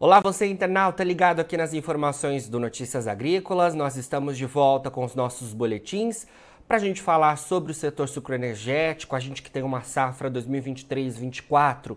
Olá, 0.00 0.20
você 0.20 0.46
internauta 0.46 1.02
ligado 1.02 1.40
aqui 1.40 1.56
nas 1.56 1.74
informações 1.74 2.48
do 2.48 2.60
Notícias 2.60 3.08
Agrícolas. 3.08 3.74
Nós 3.74 3.96
estamos 3.96 4.38
de 4.38 4.46
volta 4.46 4.92
com 4.92 5.04
os 5.04 5.16
nossos 5.16 5.52
boletins 5.52 6.24
para 6.68 6.76
a 6.76 6.80
gente 6.80 7.02
falar 7.02 7.34
sobre 7.34 7.72
o 7.72 7.74
setor 7.74 8.08
sucroenergético, 8.08 9.16
a 9.16 9.18
gente 9.18 9.42
que 9.42 9.50
tem 9.50 9.64
uma 9.64 9.82
safra 9.82 10.30
2023-24 10.30 11.96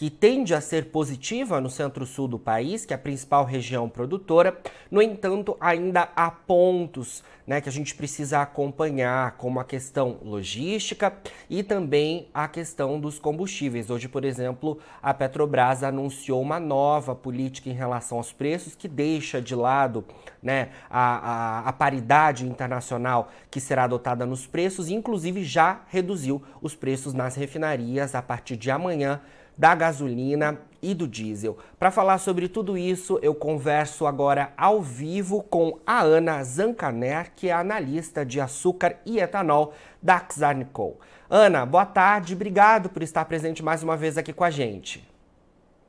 que 0.00 0.08
tende 0.08 0.54
a 0.54 0.62
ser 0.62 0.86
positiva 0.86 1.60
no 1.60 1.68
centro-sul 1.68 2.26
do 2.26 2.38
país, 2.38 2.86
que 2.86 2.94
é 2.94 2.96
a 2.96 2.98
principal 2.98 3.44
região 3.44 3.86
produtora. 3.86 4.58
No 4.90 5.02
entanto, 5.02 5.54
ainda 5.60 6.08
há 6.16 6.30
pontos 6.30 7.22
né, 7.46 7.60
que 7.60 7.68
a 7.68 7.72
gente 7.72 7.94
precisa 7.94 8.40
acompanhar, 8.40 9.32
como 9.32 9.60
a 9.60 9.64
questão 9.64 10.16
logística 10.22 11.12
e 11.50 11.62
também 11.62 12.28
a 12.32 12.48
questão 12.48 12.98
dos 12.98 13.18
combustíveis. 13.18 13.90
Hoje, 13.90 14.08
por 14.08 14.24
exemplo, 14.24 14.78
a 15.02 15.12
Petrobras 15.12 15.82
anunciou 15.82 16.40
uma 16.40 16.58
nova 16.58 17.14
política 17.14 17.68
em 17.68 17.74
relação 17.74 18.16
aos 18.16 18.32
preços 18.32 18.74
que 18.74 18.88
deixa 18.88 19.38
de 19.38 19.54
lado 19.54 20.02
né, 20.42 20.70
a, 20.88 21.58
a, 21.58 21.68
a 21.68 21.72
paridade 21.74 22.46
internacional 22.46 23.30
que 23.50 23.60
será 23.60 23.84
adotada 23.84 24.24
nos 24.24 24.46
preços, 24.46 24.88
e 24.88 24.94
inclusive 24.94 25.44
já 25.44 25.82
reduziu 25.88 26.42
os 26.62 26.74
preços 26.74 27.12
nas 27.12 27.36
refinarias 27.36 28.14
a 28.14 28.22
partir 28.22 28.56
de 28.56 28.70
amanhã 28.70 29.20
da 29.60 29.74
gasolina 29.74 30.58
e 30.80 30.94
do 30.94 31.06
diesel. 31.06 31.58
Para 31.78 31.90
falar 31.90 32.16
sobre 32.16 32.48
tudo 32.48 32.78
isso, 32.78 33.18
eu 33.20 33.34
converso 33.34 34.06
agora 34.06 34.54
ao 34.56 34.80
vivo 34.80 35.42
com 35.42 35.78
a 35.86 36.00
Ana 36.00 36.42
Zancaner, 36.42 37.30
que 37.36 37.50
é 37.50 37.52
analista 37.52 38.24
de 38.24 38.40
açúcar 38.40 38.96
e 39.04 39.18
etanol 39.18 39.74
da 40.02 40.18
Xarnicol. 40.18 40.98
Ana, 41.28 41.66
boa 41.66 41.84
tarde, 41.84 42.32
obrigado 42.32 42.88
por 42.88 43.02
estar 43.02 43.22
presente 43.26 43.62
mais 43.62 43.82
uma 43.82 43.98
vez 43.98 44.16
aqui 44.16 44.32
com 44.32 44.44
a 44.44 44.50
gente. 44.50 45.06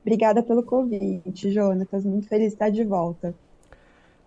Obrigada 0.02 0.44
pelo 0.44 0.64
convite, 0.64 1.50
Jonatas. 1.50 2.04
Muito 2.04 2.28
feliz 2.28 2.48
de 2.48 2.54
estar 2.56 2.70
de 2.70 2.84
volta. 2.84 3.34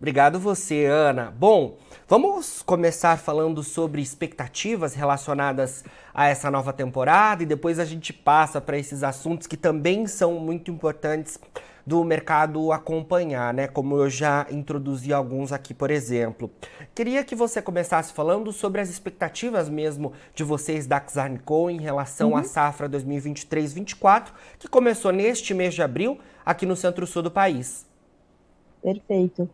Obrigado 0.05 0.39
você, 0.39 0.85
Ana. 0.85 1.33
Bom, 1.35 1.79
vamos 2.07 2.61
começar 2.61 3.17
falando 3.17 3.63
sobre 3.63 4.03
expectativas 4.03 4.93
relacionadas 4.93 5.83
a 6.13 6.29
essa 6.29 6.51
nova 6.51 6.75
temporada 6.75 7.43
e 7.43 7.47
depois 7.47 7.79
a 7.79 7.87
gente 7.87 8.13
passa 8.13 8.61
para 8.61 8.77
esses 8.77 9.03
assuntos 9.03 9.47
que 9.47 9.57
também 9.57 10.07
são 10.07 10.35
muito 10.35 10.71
importantes 10.71 11.41
do 11.87 12.05
mercado 12.05 12.71
acompanhar, 12.71 13.55
né? 13.55 13.67
Como 13.67 13.97
eu 13.97 14.11
já 14.11 14.47
introduzi 14.51 15.11
alguns 15.11 15.53
aqui, 15.53 15.73
por 15.73 15.91
exemplo. 15.91 16.51
Queria 16.95 17.25
que 17.25 17.35
você 17.35 17.63
começasse 17.63 18.13
falando 18.13 18.53
sobre 18.53 18.83
as 18.83 18.91
expectativas 18.91 19.71
mesmo 19.71 20.13
de 20.35 20.45
vocês 20.45 20.87
da 20.87 21.03
Xarnicol 21.03 21.71
em 21.71 21.81
relação 21.81 22.33
uhum. 22.33 22.37
à 22.37 22.43
safra 22.43 22.91
2023-24, 22.91 24.33
que 24.59 24.69
começou 24.69 25.13
neste 25.13 25.55
mês 25.55 25.73
de 25.73 25.81
abril 25.81 26.19
aqui 26.45 26.67
no 26.67 26.77
centro-sul 26.77 27.23
do 27.23 27.31
país. 27.31 27.87
Perfeito. 28.83 29.49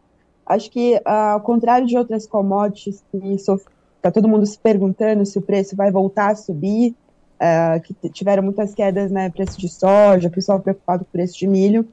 Acho 0.50 0.68
que, 0.68 0.96
uh, 0.96 1.34
ao 1.34 1.40
contrário 1.40 1.86
de 1.86 1.96
outras 1.96 2.26
commodities 2.26 3.04
que 3.12 3.18
está 3.34 4.10
todo 4.10 4.28
mundo 4.28 4.44
se 4.44 4.58
perguntando 4.58 5.24
se 5.24 5.38
o 5.38 5.42
preço 5.42 5.76
vai 5.76 5.92
voltar 5.92 6.32
a 6.32 6.34
subir, 6.34 6.92
uh, 7.36 7.80
que 7.80 7.94
tiveram 8.08 8.42
muitas 8.42 8.74
quedas, 8.74 9.12
né, 9.12 9.30
preço 9.30 9.60
de 9.60 9.68
soja, 9.68 10.26
o 10.26 10.30
pessoal 10.32 10.58
preocupado 10.58 11.04
com 11.04 11.08
o 11.08 11.12
preço 11.12 11.38
de 11.38 11.46
milho, 11.46 11.86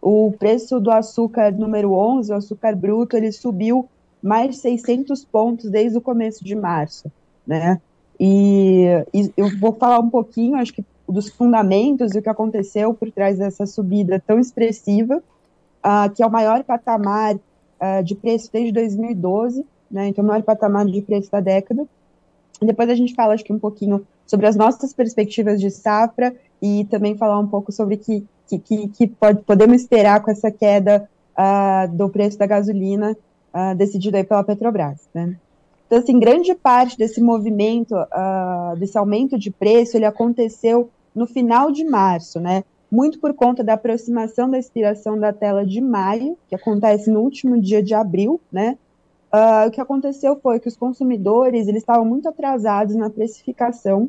o 0.00 0.32
preço 0.38 0.78
do 0.78 0.88
açúcar 0.88 1.50
número 1.50 1.94
11, 1.94 2.30
o 2.30 2.36
açúcar 2.36 2.76
bruto, 2.76 3.16
ele 3.16 3.32
subiu 3.32 3.88
mais 4.22 4.50
de 4.50 4.56
600 4.58 5.24
pontos 5.24 5.68
desde 5.68 5.98
o 5.98 6.00
começo 6.00 6.44
de 6.44 6.54
março, 6.54 7.10
né? 7.44 7.80
E, 8.20 8.84
e, 9.12 9.32
eu 9.36 9.50
vou 9.58 9.72
falar 9.72 9.98
um 9.98 10.08
pouquinho, 10.08 10.54
acho 10.54 10.72
que 10.72 10.84
dos 11.08 11.28
fundamentos 11.28 12.14
e 12.14 12.18
o 12.20 12.22
que 12.22 12.28
aconteceu 12.28 12.94
por 12.94 13.10
trás 13.10 13.36
dessa 13.36 13.66
subida 13.66 14.22
tão 14.24 14.38
expressiva, 14.38 15.16
uh, 15.16 16.14
que 16.14 16.22
é 16.22 16.26
o 16.26 16.30
maior 16.30 16.62
patamar 16.62 17.36
uh, 17.80 18.02
de 18.02 18.14
preço 18.14 18.50
desde 18.52 18.72
2012, 18.72 19.64
né, 19.90 20.08
então 20.08 20.24
o 20.24 20.26
maior 20.26 20.42
patamar 20.42 20.86
de 20.86 21.00
preço 21.02 21.30
da 21.30 21.40
década. 21.40 21.86
Depois 22.60 22.88
a 22.88 22.94
gente 22.94 23.14
fala, 23.14 23.34
acho 23.34 23.44
que 23.44 23.52
um 23.52 23.58
pouquinho 23.58 24.06
sobre 24.26 24.46
as 24.46 24.56
nossas 24.56 24.92
perspectivas 24.92 25.60
de 25.60 25.70
safra 25.70 26.34
e 26.60 26.84
também 26.86 27.16
falar 27.16 27.38
um 27.38 27.46
pouco 27.46 27.70
sobre 27.70 27.96
que 27.96 28.26
que, 28.48 28.58
que, 28.58 28.88
que 28.88 29.06
pode, 29.06 29.42
podemos 29.42 29.82
esperar 29.82 30.22
com 30.22 30.30
essa 30.30 30.50
queda 30.50 31.08
uh, 31.36 31.94
do 31.94 32.08
preço 32.08 32.38
da 32.38 32.46
gasolina 32.46 33.16
uh, 33.52 33.74
decidido 33.74 34.16
aí 34.16 34.24
pela 34.24 34.44
Petrobras, 34.44 35.08
né? 35.12 35.36
Então, 35.86 35.98
assim, 35.98 36.18
grande 36.18 36.52
parte 36.54 36.98
desse 36.98 37.20
movimento, 37.20 37.94
uh, 37.94 38.76
desse 38.76 38.98
aumento 38.98 39.38
de 39.38 39.50
preço, 39.50 39.96
ele 39.96 40.04
aconteceu 40.04 40.90
no 41.14 41.26
final 41.26 41.70
de 41.70 41.84
março, 41.84 42.40
né? 42.40 42.64
Muito 42.90 43.18
por 43.18 43.34
conta 43.34 43.64
da 43.64 43.74
aproximação 43.74 44.48
da 44.48 44.58
expiração 44.58 45.18
da 45.18 45.32
tela 45.32 45.66
de 45.66 45.80
maio, 45.80 46.36
que 46.48 46.54
acontece 46.54 47.10
no 47.10 47.20
último 47.20 47.60
dia 47.60 47.82
de 47.82 47.94
abril, 47.94 48.40
né? 48.50 48.78
Uh, 49.32 49.68
o 49.68 49.70
que 49.70 49.80
aconteceu 49.80 50.38
foi 50.40 50.60
que 50.60 50.68
os 50.68 50.76
consumidores 50.76 51.66
eles 51.66 51.82
estavam 51.82 52.04
muito 52.04 52.28
atrasados 52.28 52.94
na 52.94 53.10
precificação 53.10 54.08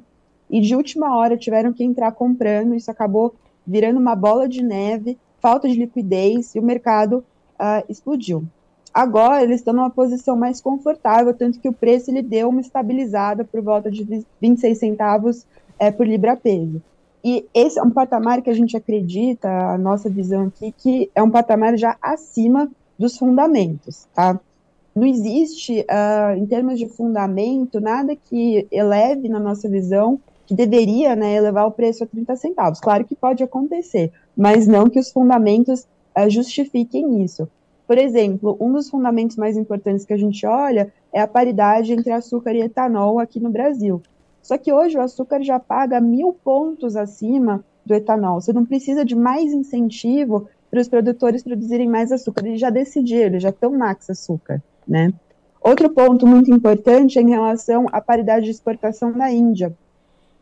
e 0.49 0.61
de 0.61 0.75
última 0.75 1.17
hora 1.17 1.35
tiveram 1.35 1.73
que 1.73 1.83
entrar 1.83 2.11
comprando, 2.11 2.75
isso 2.75 2.89
acabou 2.89 3.33
virando 3.65 3.99
uma 3.99 4.15
bola 4.15 4.47
de 4.47 4.63
neve, 4.63 5.17
falta 5.39 5.67
de 5.67 5.75
liquidez 5.75 6.55
e 6.55 6.59
o 6.59 6.63
mercado 6.63 7.25
uh, 7.59 7.83
explodiu. 7.89 8.45
Agora 8.93 9.43
eles 9.43 9.59
estão 9.59 9.73
numa 9.73 9.89
posição 9.89 10.35
mais 10.35 10.61
confortável, 10.61 11.33
tanto 11.33 11.59
que 11.59 11.67
o 11.67 11.73
preço 11.73 12.09
ele 12.09 12.21
deu 12.21 12.49
uma 12.49 12.61
estabilizada 12.61 13.43
por 13.43 13.61
volta 13.61 13.91
de 13.91 14.25
26 14.41 14.77
centavos 14.77 15.45
é, 15.77 15.91
por 15.91 16.07
libra 16.07 16.35
peso. 16.35 16.81
E 17.23 17.45
esse 17.53 17.79
é 17.79 17.83
um 17.83 17.89
patamar 17.89 18.41
que 18.41 18.49
a 18.49 18.53
gente 18.53 18.77
acredita, 18.77 19.49
a 19.49 19.77
nossa 19.77 20.09
visão 20.09 20.47
aqui, 20.47 20.73
que 20.77 21.11
é 21.15 21.21
um 21.21 21.31
patamar 21.31 21.77
já 21.77 21.97
acima 22.01 22.69
dos 22.97 23.17
fundamentos, 23.17 24.07
tá? 24.13 24.39
Não 24.95 25.05
existe, 25.05 25.81
uh, 25.81 26.35
em 26.35 26.45
termos 26.47 26.79
de 26.79 26.87
fundamento, 26.87 27.79
nada 27.79 28.15
que 28.15 28.67
eleve, 28.71 29.29
na 29.29 29.39
nossa 29.39 29.69
visão, 29.69 30.19
que 30.47 30.55
deveria 30.55 31.15
né, 31.15 31.35
elevar 31.35 31.67
o 31.67 31.71
preço 31.71 32.03
a 32.03 32.07
30 32.07 32.35
centavos. 32.35 32.79
Claro 32.79 33.05
que 33.05 33.13
pode 33.13 33.43
acontecer, 33.43 34.11
mas 34.35 34.65
não 34.65 34.89
que 34.89 34.99
os 34.99 35.11
fundamentos 35.11 35.87
uh, 36.17 36.29
justifiquem 36.29 37.23
isso. 37.23 37.47
Por 37.85 37.97
exemplo, 37.97 38.57
um 38.59 38.73
dos 38.73 38.89
fundamentos 38.89 39.37
mais 39.37 39.55
importantes 39.55 40.03
que 40.03 40.13
a 40.13 40.17
gente 40.17 40.45
olha 40.45 40.91
é 41.13 41.21
a 41.21 41.27
paridade 41.27 41.93
entre 41.93 42.11
açúcar 42.11 42.53
e 42.53 42.61
etanol 42.61 43.19
aqui 43.19 43.39
no 43.39 43.49
Brasil. 43.49 44.01
Só 44.47 44.57
que 44.57 44.71
hoje 44.71 44.97
o 44.97 45.01
açúcar 45.01 45.43
já 45.43 45.59
paga 45.59 45.99
mil 45.99 46.31
pontos 46.31 46.95
acima 46.95 47.65
do 47.85 47.93
etanol. 47.93 48.39
Você 48.39 48.53
não 48.53 48.65
precisa 48.65 49.03
de 49.03 49.13
mais 49.13 49.51
incentivo 49.51 50.47
para 50.71 50.79
os 50.79 50.87
produtores 50.87 51.43
produzirem 51.43 51.89
mais 51.89 52.13
açúcar. 52.13 52.47
Eles 52.47 52.61
já 52.61 52.69
decidiram, 52.69 53.25
eles 53.25 53.43
já 53.43 53.49
estão 53.49 53.77
max 53.77 54.09
açúcar, 54.09 54.63
né? 54.87 55.11
Outro 55.59 55.89
ponto 55.89 56.25
muito 56.25 56.49
importante 56.49 57.19
é 57.19 57.21
em 57.21 57.29
relação 57.29 57.87
à 57.91 57.99
paridade 57.99 58.45
de 58.45 58.51
exportação 58.51 59.11
da 59.11 59.29
Índia. 59.29 59.75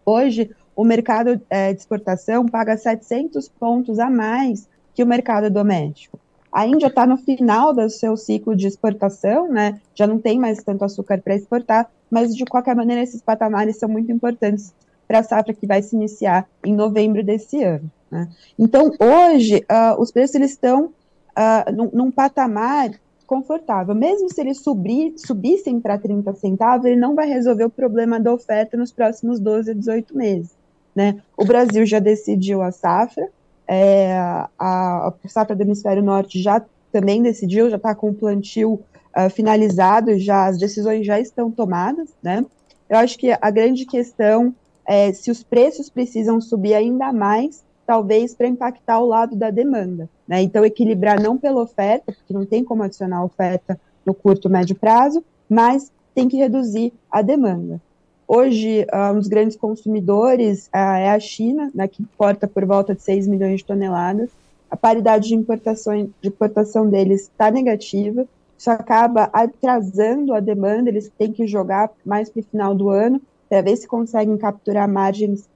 Hoje, 0.05 0.51
o 0.75 0.83
mercado 0.83 1.41
é, 1.49 1.73
de 1.73 1.79
exportação 1.79 2.45
paga 2.45 2.77
700 2.77 3.49
pontos 3.49 3.97
a 3.97 4.07
mais 4.07 4.69
que 4.93 5.01
o 5.01 5.07
mercado 5.07 5.49
doméstico. 5.49 6.19
A 6.55 6.65
Índia 6.65 6.87
está 6.87 7.05
no 7.05 7.17
final 7.17 7.73
do 7.73 7.89
seu 7.89 8.15
ciclo 8.15 8.55
de 8.55 8.65
exportação, 8.65 9.49
né? 9.49 9.77
Já 9.93 10.07
não 10.07 10.17
tem 10.17 10.39
mais 10.39 10.63
tanto 10.63 10.85
açúcar 10.85 11.21
para 11.21 11.35
exportar, 11.35 11.91
mas 12.09 12.33
de 12.33 12.45
qualquer 12.45 12.73
maneira 12.73 13.03
esses 13.03 13.21
patamares 13.21 13.75
são 13.75 13.89
muito 13.89 14.09
importantes 14.09 14.73
para 15.05 15.19
a 15.19 15.23
safra 15.23 15.53
que 15.53 15.67
vai 15.67 15.81
se 15.81 15.97
iniciar 15.97 16.47
em 16.63 16.73
novembro 16.73 17.21
desse 17.21 17.61
ano. 17.61 17.91
Né? 18.09 18.29
Então, 18.57 18.89
hoje, 18.97 19.65
uh, 19.69 20.01
os 20.01 20.13
preços 20.13 20.33
eles 20.33 20.51
estão 20.51 20.85
uh, 20.85 21.71
num, 21.75 21.89
num, 21.91 22.09
patamar 22.09 22.91
confortável. 23.27 23.93
Mesmo 23.93 24.31
se 24.31 24.39
eles 24.39 24.61
subir, 24.61 25.13
subissem 25.17 25.81
para 25.81 25.97
30 25.97 26.35
centavos, 26.35 26.85
ele 26.85 26.95
não 26.95 27.15
vai 27.15 27.27
resolver 27.27 27.65
o 27.65 27.69
problema 27.69 28.17
da 28.17 28.33
oferta 28.33 28.77
nos 28.77 28.93
próximos 28.93 29.41
12 29.41 29.71
a 29.71 29.73
18 29.73 30.15
meses. 30.15 30.55
Né? 30.95 31.21
O 31.35 31.43
Brasil 31.43 31.85
já 31.85 31.99
decidiu 31.99 32.61
a 32.61 32.71
safra, 32.71 33.29
é, 33.67 34.13
a, 34.17 34.49
a 34.59 35.13
safra 35.27 35.55
do 35.55 35.61
hemisfério 35.61 36.03
norte 36.03 36.41
já 36.41 36.63
também 36.91 37.21
decidiu, 37.21 37.69
já 37.69 37.75
está 37.75 37.93
com 37.93 38.09
o 38.09 38.13
plantio 38.13 38.73
uh, 39.15 39.29
finalizado, 39.29 40.17
já 40.17 40.45
as 40.45 40.57
decisões 40.57 41.05
já 41.05 41.19
estão 41.19 41.51
tomadas, 41.51 42.09
né? 42.21 42.45
Eu 42.89 42.97
acho 42.97 43.17
que 43.17 43.31
a 43.31 43.49
grande 43.49 43.85
questão 43.85 44.53
é 44.87 45.11
se 45.11 45.31
os 45.31 45.43
preços 45.43 45.89
precisam 45.89 46.39
subir 46.39 46.73
ainda 46.73 47.11
mais, 47.11 47.63
talvez 47.85 48.33
para 48.33 48.47
impactar 48.47 48.99
o 48.99 49.05
lado 49.05 49.35
da 49.35 49.49
demanda, 49.49 50.09
né? 50.27 50.41
Então 50.41 50.63
equilibrar 50.63 51.21
não 51.21 51.37
pela 51.37 51.61
oferta, 51.61 52.11
porque 52.11 52.33
não 52.33 52.45
tem 52.45 52.63
como 52.63 52.83
adicionar 52.83 53.23
oferta 53.23 53.79
no 54.05 54.13
curto 54.13 54.49
médio 54.49 54.75
prazo, 54.75 55.23
mas 55.49 55.91
tem 56.13 56.29
que 56.29 56.37
reduzir 56.37 56.93
a 57.11 57.21
demanda. 57.21 57.81
Hoje, 58.27 58.87
uh, 58.91 59.13
um 59.13 59.19
dos 59.19 59.27
grandes 59.27 59.55
consumidores 59.55 60.67
uh, 60.67 60.97
é 60.97 61.09
a 61.09 61.19
China, 61.19 61.71
né, 61.75 61.87
que 61.87 62.01
importa 62.01 62.47
por 62.47 62.65
volta 62.65 62.95
de 62.95 63.01
6 63.01 63.27
milhões 63.27 63.59
de 63.59 63.65
toneladas. 63.65 64.29
A 64.69 64.75
paridade 64.75 65.27
de 65.27 65.35
importação, 65.35 66.09
de 66.21 66.27
importação 66.27 66.89
deles 66.89 67.21
está 67.21 67.51
negativa, 67.51 68.25
isso 68.57 68.71
acaba 68.71 69.29
atrasando 69.31 70.33
a 70.33 70.39
demanda, 70.39 70.89
eles 70.89 71.11
têm 71.17 71.31
que 71.31 71.45
jogar 71.45 71.91
mais 72.03 72.29
para 72.29 72.39
o 72.39 72.43
final 72.43 72.73
do 72.73 72.89
ano, 72.89 73.21
para 73.47 73.61
ver 73.61 73.75
se 73.75 73.87
conseguem 73.87 74.37
capturar 74.37 74.89
margens, 74.89 75.47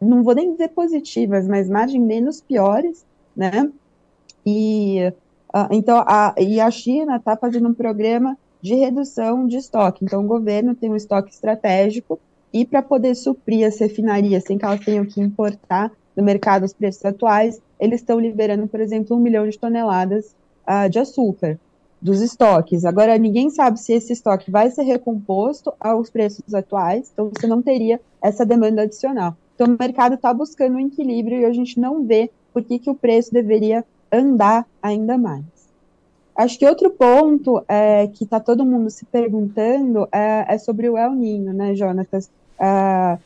não 0.00 0.22
vou 0.22 0.34
nem 0.34 0.52
dizer 0.52 0.68
positivas, 0.68 1.46
mas 1.46 1.68
margens 1.68 2.02
menos 2.02 2.40
piores, 2.40 3.04
né? 3.36 3.70
E 4.46 5.12
uh, 5.54 5.68
então 5.70 6.02
a, 6.06 6.34
e 6.38 6.58
a 6.58 6.70
China 6.70 7.16
está 7.16 7.36
fazendo 7.36 7.68
um 7.68 7.74
programa 7.74 8.36
de 8.60 8.74
redução 8.74 9.46
de 9.46 9.56
estoque. 9.56 10.04
Então 10.04 10.24
o 10.24 10.26
governo 10.26 10.74
tem 10.74 10.90
um 10.90 10.96
estoque 10.96 11.32
estratégico 11.32 12.18
e 12.52 12.64
para 12.64 12.82
poder 12.82 13.14
suprir 13.14 13.66
as 13.66 13.78
refinarias 13.78 14.44
sem 14.44 14.58
que 14.58 14.64
elas 14.64 14.84
tenham 14.84 15.04
que 15.04 15.20
importar 15.20 15.92
no 16.16 16.24
mercado 16.24 16.64
os 16.64 16.72
preços 16.72 17.04
atuais, 17.04 17.60
eles 17.78 18.00
estão 18.00 18.18
liberando, 18.18 18.66
por 18.66 18.80
exemplo, 18.80 19.16
um 19.16 19.20
milhão 19.20 19.48
de 19.48 19.56
toneladas 19.56 20.34
uh, 20.66 20.88
de 20.90 20.98
açúcar 20.98 21.58
dos 22.02 22.20
estoques. 22.20 22.84
Agora, 22.84 23.16
ninguém 23.18 23.50
sabe 23.50 23.78
se 23.78 23.92
esse 23.92 24.12
estoque 24.12 24.50
vai 24.50 24.70
ser 24.70 24.82
recomposto 24.82 25.72
aos 25.78 26.10
preços 26.10 26.54
atuais, 26.54 27.10
então 27.12 27.30
você 27.32 27.46
não 27.46 27.62
teria 27.62 28.00
essa 28.22 28.44
demanda 28.44 28.82
adicional. 28.82 29.36
Então, 29.54 29.66
o 29.68 29.76
mercado 29.78 30.14
está 30.14 30.32
buscando 30.32 30.76
um 30.76 30.86
equilíbrio 30.86 31.40
e 31.40 31.44
a 31.44 31.52
gente 31.52 31.78
não 31.78 32.04
vê 32.04 32.30
por 32.52 32.62
que, 32.62 32.78
que 32.78 32.90
o 32.90 32.94
preço 32.94 33.32
deveria 33.32 33.84
andar 34.12 34.66
ainda 34.82 35.18
mais. 35.18 35.44
Acho 36.38 36.56
que 36.56 36.64
outro 36.64 36.88
ponto 36.90 37.64
é, 37.66 38.06
que 38.06 38.22
está 38.22 38.38
todo 38.38 38.64
mundo 38.64 38.88
se 38.90 39.04
perguntando 39.04 40.06
é, 40.12 40.54
é, 40.54 40.56
sobre 40.56 40.88
o 40.88 40.96
El 40.96 41.10
Ninho, 41.16 41.52
né, 41.52 41.74
Jonatas? 41.74 42.30
É, 42.56 43.18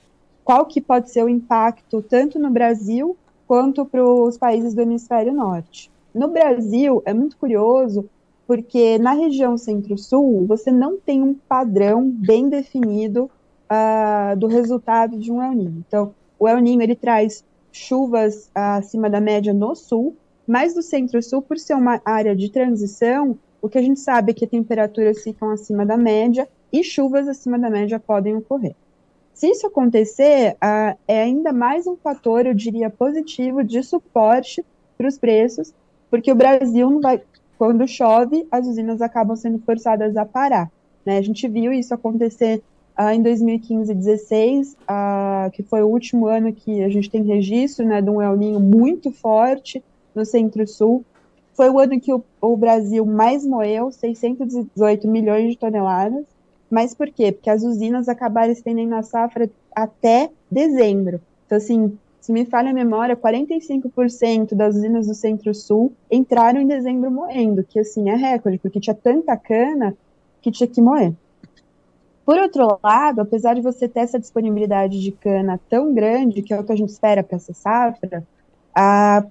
qual 0.43 0.64
que 0.64 0.81
pode 0.81 1.11
ser 1.11 1.23
o 1.23 1.29
impacto 1.29 2.00
tanto 2.00 2.38
no 2.38 2.49
Brasil 2.49 3.14
quanto 3.47 3.85
para 3.85 4.03
os 4.03 4.38
países 4.38 4.73
do 4.73 4.81
hemisfério 4.81 5.35
norte? 5.35 5.91
No 6.14 6.29
Brasil, 6.29 7.03
é 7.05 7.12
muito 7.12 7.37
curioso 7.37 8.09
porque 8.47 8.99
na 8.99 9.12
região 9.12 9.59
centro-sul 9.59 10.47
você 10.47 10.70
não 10.70 10.97
tem 10.97 11.23
um 11.23 11.35
padrão 11.35 12.11
bem 12.11 12.49
definido 12.49 13.31
uh, 13.70 14.35
do 14.38 14.47
resultado 14.47 15.19
de 15.19 15.31
um 15.31 15.43
El 15.43 15.53
Niño. 15.53 15.85
Então, 15.87 16.14
o 16.38 16.49
El 16.49 16.62
Niño 16.62 16.81
ele 16.81 16.97
traz 16.97 17.44
chuvas 17.70 18.47
uh, 18.56 18.79
acima 18.79 19.11
da 19.11 19.20
média 19.20 19.53
no 19.53 19.75
sul, 19.75 20.17
mas 20.52 20.75
no 20.75 20.82
centro-sul, 20.82 21.40
por 21.40 21.58
ser 21.58 21.72
uma 21.72 21.99
área 22.04 22.37
de 22.37 22.50
transição, 22.50 23.38
o 23.62 23.70
que 23.70 23.78
a 23.78 23.81
gente 23.81 23.99
sabe 23.99 24.32
é 24.32 24.34
que 24.34 24.46
temperaturas 24.46 25.22
ficam 25.22 25.49
acima 25.49 25.87
da 25.87 25.96
média 25.96 26.46
e 26.70 26.84
chuvas 26.84 27.26
acima 27.26 27.58
da 27.58 27.70
média 27.70 27.99
podem 27.99 28.37
ocorrer. 28.37 28.75
Se 29.32 29.46
isso 29.46 29.66
acontecer, 29.66 30.52
uh, 30.56 30.94
é 31.08 31.22
ainda 31.22 31.54
mais 31.54 31.87
um 31.87 31.96
fator, 31.96 32.44
eu 32.44 32.52
diria, 32.52 32.90
positivo 32.90 33.64
de 33.64 33.82
suporte 33.82 34.62
para 34.99 35.08
os 35.08 35.16
preços, 35.16 35.72
porque 36.10 36.31
o 36.31 36.34
Brasil 36.34 36.90
não 36.90 37.00
vai, 37.00 37.22
quando 37.56 37.88
chove, 37.88 38.46
as 38.50 38.66
usinas 38.66 39.00
acabam 39.00 39.34
sendo 39.34 39.58
forçadas 39.60 40.19
a 40.19 40.26
parar. 40.26 40.70
Né? 41.02 41.16
A 41.16 41.22
gente 41.22 41.49
viu 41.49 41.72
isso 41.72 41.94
acontecer 41.94 42.62
uh, 43.00 43.08
em 43.08 43.22
2015 43.22 43.90
e 43.90 43.94
2016, 43.94 44.76
uh, 44.82 45.50
que 45.50 45.62
foi 45.62 45.81
o 45.82 45.88
último 45.88 46.26
ano 46.26 46.52
que 46.52 46.84
a 46.84 46.90
gente 46.90 47.08
tem 47.08 47.22
registro 47.22 47.87
né, 47.87 48.02
de 48.02 48.10
um 48.10 48.20
El 48.20 48.37
Ninho 48.37 48.60
muito 48.60 49.10
forte 49.10 49.82
no 50.14 50.25
Centro-Sul. 50.25 51.05
Foi 51.55 51.69
o 51.69 51.79
ano 51.79 52.00
que 52.00 52.12
o, 52.12 52.25
o 52.41 52.56
Brasil 52.56 53.05
mais 53.05 53.44
moeu, 53.44 53.91
618 53.91 55.06
milhões 55.09 55.50
de 55.50 55.59
toneladas. 55.59 56.25
Mas 56.70 56.94
por 56.94 57.11
quê? 57.11 57.32
Porque 57.32 57.50
as 57.50 57.62
usinas 57.62 58.09
acabaram 58.09 58.53
estendendo 58.53 58.94
a 58.94 59.03
safra 59.03 59.50
até 59.75 60.31
dezembro. 60.50 61.20
Então, 61.47 61.59
assim, 61.59 61.99
se 62.23 62.32
me 62.32 62.47
falha 62.47 62.70
a 62.70 62.73
memória, 62.75 63.17
45% 63.17 64.55
das 64.55 64.76
usinas 64.76 65.06
do 65.06 65.14
Centro-Sul 65.14 65.93
entraram 66.11 66.61
em 66.61 66.67
dezembro 66.67 67.11
moendo, 67.11 67.64
que 67.64 67.81
assim 67.81 68.09
é 68.09 68.14
recorde, 68.14 68.59
porque 68.59 68.81
tinha 68.81 68.94
tanta 68.94 69.37
cana 69.37 69.94
que 70.41 70.50
tinha 70.50 70.69
que 70.69 70.81
moer. 70.81 71.12
Por 72.25 72.38
outro 72.38 72.79
lado, 72.82 73.20
apesar 73.20 73.55
de 73.55 73.61
você 73.61 73.88
ter 73.88 74.00
essa 74.00 74.19
disponibilidade 74.19 75.00
de 75.00 75.11
cana 75.11 75.61
tão 75.69 75.93
grande, 75.93 76.43
que 76.43 76.55
é 76.55 76.61
o 76.61 76.64
que 76.64 76.73
a 76.73 76.76
gente 76.76 76.91
espera 76.91 77.23
para 77.25 77.37
essa 77.37 77.53
safra, 77.53 78.25
a, 78.75 79.25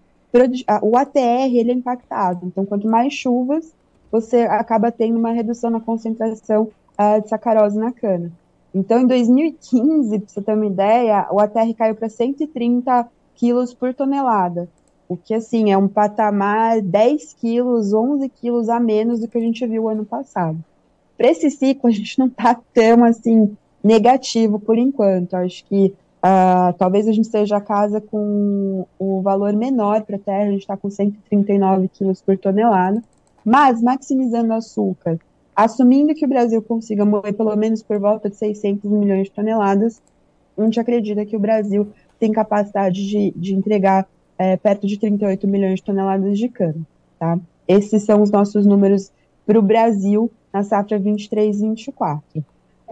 o 0.81 0.97
ATR 0.97 1.53
ele 1.53 1.71
é 1.71 1.73
impactado. 1.73 2.45
Então, 2.45 2.65
quanto 2.65 2.87
mais 2.87 3.13
chuvas, 3.13 3.73
você 4.11 4.41
acaba 4.41 4.91
tendo 4.91 5.17
uma 5.17 5.31
redução 5.31 5.69
na 5.69 5.79
concentração 5.79 6.69
uh, 6.99 7.21
de 7.21 7.29
sacarose 7.29 7.77
na 7.77 7.91
cana. 7.91 8.31
Então, 8.73 9.01
em 9.01 9.07
2015, 9.07 10.19
para 10.19 10.27
você 10.27 10.41
ter 10.41 10.53
uma 10.53 10.65
ideia, 10.65 11.27
o 11.31 11.39
ATR 11.39 11.73
caiu 11.77 11.95
para 11.95 12.07
130 12.07 13.07
quilos 13.35 13.73
por 13.73 13.93
tonelada, 13.93 14.69
o 15.09 15.17
que, 15.17 15.33
assim, 15.33 15.71
é 15.71 15.77
um 15.77 15.89
patamar 15.89 16.81
10 16.81 17.33
quilos, 17.33 17.93
11 17.93 18.29
quilos 18.29 18.69
a 18.69 18.79
menos 18.79 19.19
do 19.19 19.27
que 19.27 19.37
a 19.37 19.41
gente 19.41 19.65
viu 19.67 19.89
ano 19.89 20.05
passado. 20.05 20.57
Para 21.17 21.29
esse 21.29 21.51
ciclo, 21.51 21.89
a 21.89 21.91
gente 21.91 22.17
não 22.17 22.27
está 22.27 22.57
tão, 22.73 23.03
assim, 23.03 23.55
negativo 23.83 24.57
por 24.57 24.77
enquanto. 24.77 25.33
Acho 25.33 25.65
que 25.65 25.93
uh, 26.23 26.73
talvez 26.77 27.07
a 27.07 27.11
gente 27.11 27.25
esteja 27.25 27.57
a 27.57 27.61
casa 27.61 28.01
com 28.01 28.85
o 28.97 29.21
valor 29.21 29.53
menor 29.53 30.03
para 30.03 30.17
terra, 30.17 30.47
a 30.47 30.51
gente 30.51 30.61
está 30.61 30.77
com 30.77 30.89
139 30.89 31.87
quilos 31.89 32.21
por 32.21 32.37
tonelada, 32.37 33.03
mas 33.43 33.81
maximizando 33.81 34.53
açúcar 34.53 35.19
Assumindo 35.55 36.15
que 36.15 36.25
o 36.25 36.29
Brasil 36.29 36.61
consiga 36.61 37.05
mover 37.05 37.33
pelo 37.33 37.55
menos 37.55 37.83
por 37.83 37.99
volta 37.99 38.29
de 38.29 38.35
600 38.35 38.89
milhões 38.89 39.25
de 39.25 39.31
toneladas, 39.31 40.01
a 40.57 40.63
gente 40.63 40.79
acredita 40.79 41.25
que 41.25 41.35
o 41.35 41.39
Brasil 41.39 41.87
tem 42.19 42.31
capacidade 42.31 43.07
de, 43.07 43.31
de 43.35 43.53
entregar 43.53 44.07
é, 44.37 44.55
perto 44.57 44.87
de 44.87 44.97
38 44.97 45.47
milhões 45.47 45.75
de 45.75 45.83
toneladas 45.83 46.37
de 46.37 46.47
cana. 46.47 46.81
Tá? 47.19 47.37
Esses 47.67 48.03
são 48.03 48.21
os 48.21 48.31
nossos 48.31 48.65
números 48.65 49.11
para 49.45 49.59
o 49.59 49.61
Brasil 49.61 50.31
na 50.53 50.63
safra 50.63 50.99
23-24. 50.99 52.43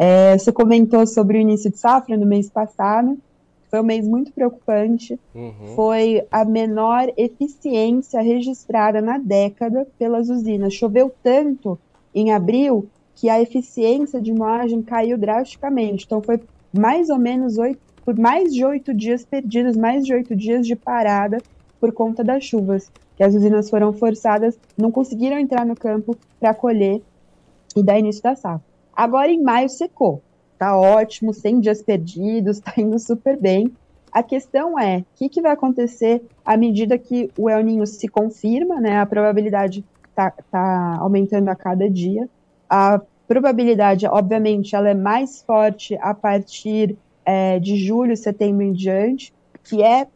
É, 0.02 0.38
você 0.38 0.50
comentou 0.50 1.06
sobre 1.06 1.38
o 1.38 1.42
início 1.42 1.70
de 1.70 1.78
safra 1.78 2.16
no 2.16 2.26
mês 2.26 2.50
passado. 2.50 3.18
Foi 3.70 3.82
um 3.82 3.84
mês 3.84 4.08
muito 4.08 4.32
preocupante. 4.32 5.20
Uhum. 5.36 5.76
Foi 5.76 6.26
a 6.32 6.46
menor 6.46 7.12
eficiência 7.18 8.22
registrada 8.22 9.02
na 9.02 9.18
década 9.18 9.86
pelas 10.00 10.30
usinas. 10.30 10.74
Choveu 10.74 11.14
tanto 11.22 11.78
em 12.16 12.32
abril 12.32 12.88
que 13.14 13.28
a 13.28 13.42
eficiência 13.42 14.22
de 14.22 14.32
moagem 14.32 14.82
caiu 14.82 15.18
drasticamente. 15.18 16.06
Então, 16.06 16.22
foi 16.22 16.40
mais 16.74 17.10
ou 17.10 17.20
menos 17.20 17.58
oito, 17.58 17.82
por 18.06 18.18
mais 18.18 18.54
de 18.54 18.64
oito 18.64 18.94
dias 18.94 19.26
perdidos, 19.26 19.76
mais 19.76 20.06
de 20.06 20.14
oito 20.14 20.34
dias 20.34 20.66
de 20.66 20.78
parada 20.78 21.40
por 21.78 21.92
conta 21.92 22.24
das 22.24 22.46
chuvas, 22.46 22.90
que 23.18 23.24
as 23.24 23.36
usinas 23.36 23.70
foram 23.70 23.92
forçadas, 23.92 24.58
não 24.78 24.92
conseguiram 24.92 25.38
entrar 25.38 25.66
no 25.66 25.76
campo 25.76 26.18
para 26.40 26.54
colher 26.54 27.02
e 27.76 27.84
dar 27.84 28.00
início 28.00 28.24
da 28.24 28.36
safra. 28.36 28.69
Agora, 29.00 29.32
em 29.32 29.42
maio, 29.42 29.70
secou. 29.70 30.22
Tá 30.58 30.78
ótimo, 30.78 31.34
100 31.34 31.62
dias 31.62 31.82
perdidos, 31.82 32.60
tá 32.60 32.74
indo 32.76 33.00
super 33.00 33.40
bem. 33.40 33.72
A 34.12 34.22
questão 34.22 34.78
é, 34.78 34.98
o 34.98 35.06
que, 35.16 35.30
que 35.30 35.42
vai 35.42 35.54
acontecer 35.54 36.22
à 36.44 36.58
medida 36.58 36.98
que 36.98 37.32
o 37.38 37.50
El 37.50 37.64
Ninho 37.64 37.88
se 37.88 38.10
confirma, 38.10 38.82
né? 38.82 39.00
A 39.00 39.06
probabilidade 39.06 39.86
está 40.10 40.34
tá 40.52 40.98
aumentando 41.00 41.48
a 41.48 41.56
cada 41.56 41.90
dia. 41.90 42.28
A 42.70 43.00
probabilidade, 43.26 44.06
obviamente, 44.06 44.76
ela 44.76 44.90
é 44.90 44.94
mais 44.94 45.44
forte 45.44 45.98
a 46.02 46.14
partir 46.14 46.98
é, 47.24 47.58
de 47.58 47.78
julho, 47.78 48.18
setembro 48.18 48.64
em 48.64 48.74
diante, 48.74 49.34
que 49.64 49.82
é, 49.82 50.08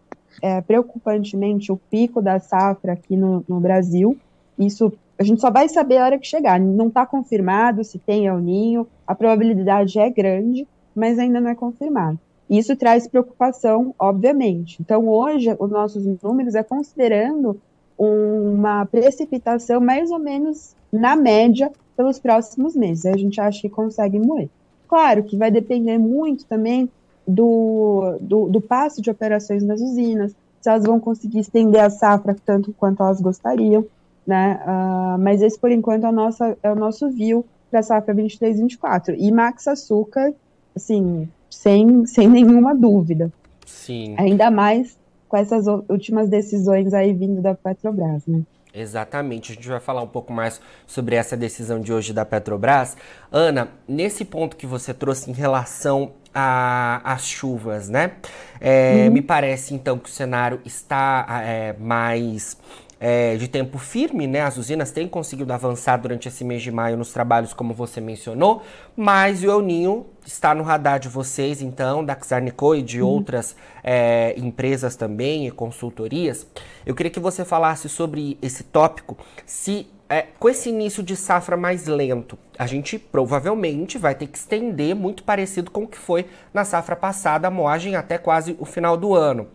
é, 0.42 0.60
preocupantemente 0.60 1.72
o 1.72 1.78
pico 1.78 2.22
da 2.22 2.38
safra 2.38 2.92
aqui 2.92 3.16
no, 3.16 3.46
no, 3.48 3.62
Brasil. 3.62 4.18
Isso 4.60 4.92
a 5.24 5.26
gente 5.26 5.40
só 5.40 5.50
vai 5.50 5.70
saber 5.70 5.98
a 5.98 6.06
hora 6.06 6.20
que 6.20 6.28
chegar. 6.28 6.60
Não 6.60 6.88
está 6.88 7.06
confirmado 7.06 7.82
se 7.84 7.98
tem 7.98 8.28
El 8.28 8.40
Ninho, 8.40 8.86
a 9.08 9.16
probabilidade 9.16 9.98
é 9.98 10.10
grande, 10.10 10.68
mas 10.94 11.18
ainda 11.18 11.40
não 11.40 11.50
é 11.50 11.56
confirmado. 11.56 12.20
Isso 12.50 12.76
traz 12.76 13.08
preocupação, 13.08 13.96
obviamente. 13.98 14.78
Então, 14.82 15.08
hoje, 15.08 15.56
os 15.58 15.72
nossos 15.72 16.06
números 16.22 16.56
é 16.56 16.62
considerando 16.62 17.58
uma 17.98 18.86
precipitação 18.86 19.80
mais 19.80 20.12
ou 20.12 20.20
menos 20.20 20.76
na 20.92 21.16
média 21.16 21.72
pelos 21.96 22.20
próximos 22.20 22.76
meses. 22.76 23.06
A 23.06 23.16
gente 23.16 23.40
acha 23.40 23.62
que 23.62 23.70
consegue 23.70 24.20
moer. 24.20 24.50
Claro 24.90 25.24
que 25.24 25.38
vai 25.38 25.50
depender 25.50 25.98
muito 25.98 26.46
também 26.46 26.90
do, 27.26 28.18
do, 28.20 28.50
do 28.50 28.60
passo 28.60 29.02
de 29.02 29.10
operações 29.10 29.64
das 29.64 29.80
usinas, 29.80 30.36
se 30.60 30.70
elas 30.70 30.84
vão 30.84 31.00
conseguir 31.00 31.40
estender 31.40 31.82
a 31.82 31.90
safra 31.90 32.36
tanto 32.46 32.74
quanto 32.74 33.02
elas 33.02 33.22
gostariam, 33.22 33.86
né? 34.26 34.60
Uh, 34.66 35.20
mas 35.20 35.42
esse, 35.42 35.60
por 35.60 35.72
enquanto, 35.72 36.06
é 36.06 36.10
o 36.10 36.12
nosso, 36.12 36.44
é 36.44 36.72
o 36.72 36.76
nosso 36.76 37.10
view 37.10 37.46
para 37.70 37.80
a 37.80 37.84
safra 37.84 38.14
23 38.14 38.60
24. 38.60 39.16
E 39.16 39.32
Max 39.32 39.68
Açúcar, 39.68 40.34
assim, 40.76 41.28
sem, 41.50 42.06
sem 42.06 42.28
nenhuma 42.28 42.76
dúvida. 42.76 43.32
Sim. 43.66 44.16
Ainda 44.18 44.50
mais 44.52 44.98
com 45.28 45.38
essas 45.38 45.66
últimas 45.90 46.30
decisões 46.30 46.94
aí 46.94 47.12
vindo 47.12 47.42
da 47.42 47.56
Petrobras, 47.56 48.26
né? 48.28 48.44
Exatamente, 48.74 49.52
a 49.52 49.56
gente 49.56 49.68
vai 49.68 49.80
falar 49.80 50.02
um 50.02 50.08
pouco 50.08 50.34
mais 50.34 50.60
sobre 50.88 51.16
essa 51.16 51.38
decisão 51.38 51.80
de 51.80 51.94
hoje 51.94 52.12
da 52.12 52.26
Petrobras. 52.26 52.98
Ana, 53.32 53.70
nesse 53.88 54.26
ponto 54.26 54.56
que 54.58 54.66
você 54.66 54.94
trouxe 54.94 55.30
em 55.30 55.34
relação 55.34 56.14
às 56.34 57.28
chuvas, 57.28 57.88
né? 57.88 58.14
É, 58.60 59.06
uhum. 59.06 59.14
Me 59.14 59.22
parece 59.22 59.76
então 59.76 60.00
que 60.00 60.10
o 60.10 60.12
cenário 60.12 60.60
está 60.66 61.26
é, 61.44 61.76
mais 61.80 62.58
é, 63.06 63.36
de 63.36 63.50
tempo 63.50 63.78
firme, 63.78 64.26
né? 64.26 64.40
As 64.40 64.56
usinas 64.56 64.90
têm 64.90 65.10
conseguido 65.10 65.52
avançar 65.52 65.98
durante 65.98 66.30
esse 66.30 66.42
mês 66.46 66.62
de 66.62 66.72
maio 66.72 66.96
nos 66.96 67.12
trabalhos, 67.12 67.52
como 67.52 67.74
você 67.74 68.00
mencionou, 68.00 68.64
mas 68.96 69.44
o 69.44 69.52
El 69.52 69.60
Ninho 69.60 70.06
está 70.26 70.56
no 70.56 70.64
radar 70.64 71.02
de 71.02 71.10
vocês, 71.10 71.62
então, 71.62 72.06
da 72.06 72.18
Xarnicô 72.18 72.74
e 72.74 72.82
de 72.82 73.02
uhum. 73.02 73.10
outras 73.10 73.58
é, 73.84 74.34
empresas 74.38 74.96
também 74.96 75.46
e 75.46 75.52
consultorias. 75.52 76.48
Eu 76.86 76.96
queria 76.96 77.12
que 77.12 77.20
você 77.20 77.44
falasse 77.44 77.90
sobre 77.90 78.38
esse 78.42 78.64
tópico, 78.64 79.18
se 79.46 79.86
é, 80.08 80.28
com 80.40 80.48
esse 80.48 80.70
início 80.70 81.04
de 81.04 81.18
safra 81.18 81.58
mais 81.58 81.88
lento, 81.88 82.40
a 82.58 82.66
gente 82.66 82.98
provavelmente 82.98 83.98
vai 83.98 84.16
ter 84.16 84.28
que 84.28 84.38
estender 84.38 84.96
muito 84.96 85.26
parecido 85.26 85.70
com 85.70 85.84
o 85.84 85.88
que 85.88 85.98
foi 85.98 86.26
na 86.54 86.64
safra 86.64 86.96
passada, 86.96 87.50
a 87.50 87.52
moagem 87.52 87.98
até 87.98 88.18
quase 88.18 88.56
o 88.60 88.66
final 88.66 88.96
do 88.96 89.14
ano. 89.14 89.50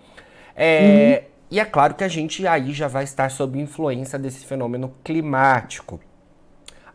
É, 0.54 1.22
uhum. 1.22 1.37
E 1.50 1.58
é 1.58 1.64
claro 1.64 1.94
que 1.94 2.04
a 2.04 2.08
gente 2.08 2.46
aí 2.46 2.72
já 2.72 2.88
vai 2.88 3.04
estar 3.04 3.30
sob 3.30 3.58
influência 3.58 4.18
desse 4.18 4.44
fenômeno 4.44 4.92
climático. 5.02 5.98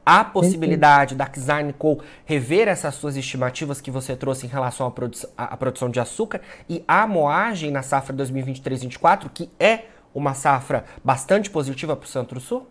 Há 0.05 0.23
possibilidade 0.23 1.15
da 1.15 1.25
Xarnico 1.33 1.99
rever 2.25 2.67
essas 2.67 2.93
suas 2.95 3.15
estimativas 3.15 3.79
que 3.79 3.89
você 3.89 4.17
trouxe 4.17 4.45
em 4.45 4.49
relação 4.49 4.85
à, 4.85 4.91
produ 4.91 5.17
à 5.37 5.55
produção 5.55 5.89
de 5.89 5.99
açúcar 5.99 6.41
e 6.69 6.83
à 6.85 7.07
moagem 7.07 7.71
na 7.71 7.81
safra 7.81 8.13
2023-2024, 8.15 9.29
que 9.33 9.49
é 9.57 9.85
uma 10.13 10.33
safra 10.33 10.83
bastante 11.03 11.49
positiva 11.49 11.95
para 11.95 12.05
o 12.05 12.07
Centro-Sul? 12.07 12.67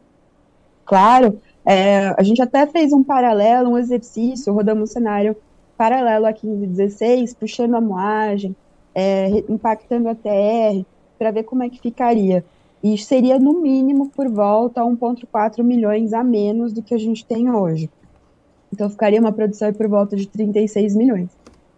Claro. 0.85 1.41
É, 1.65 2.15
a 2.19 2.23
gente 2.23 2.43
até 2.43 2.67
fez 2.67 2.93
um 2.93 3.03
paralelo, 3.03 3.71
um 3.71 3.79
exercício, 3.79 4.53
rodamos 4.53 4.91
um 4.91 4.93
cenário 4.93 5.35
paralelo 5.77 6.27
a 6.27 6.33
15 6.33 6.67
16, 6.67 7.35
puxando 7.35 7.75
a 7.77 7.81
moagem, 7.81 8.55
é, 8.95 9.29
impactando 9.49 10.09
a 10.09 10.15
TR, 10.15 10.85
para 11.23 11.31
ver 11.31 11.45
como 11.45 11.63
é 11.63 11.69
que 11.69 11.81
ficaria. 11.81 12.45
E 12.83 12.99
seria, 12.99 13.39
no 13.39 13.63
mínimo, 13.63 14.09
por 14.09 14.29
volta 14.29 14.81
a 14.81 14.85
1,4 14.85 15.63
milhões 15.63 16.13
a 16.13 16.25
menos 16.25 16.73
do 16.73 16.83
que 16.83 16.93
a 16.93 16.99
gente 16.99 17.25
tem 17.25 17.49
hoje. 17.49 17.89
Então, 18.73 18.91
ficaria 18.91 19.21
uma 19.21 19.31
produção 19.31 19.73
por 19.73 19.87
volta 19.87 20.17
de 20.17 20.27
36 20.27 20.97
milhões. 20.97 21.31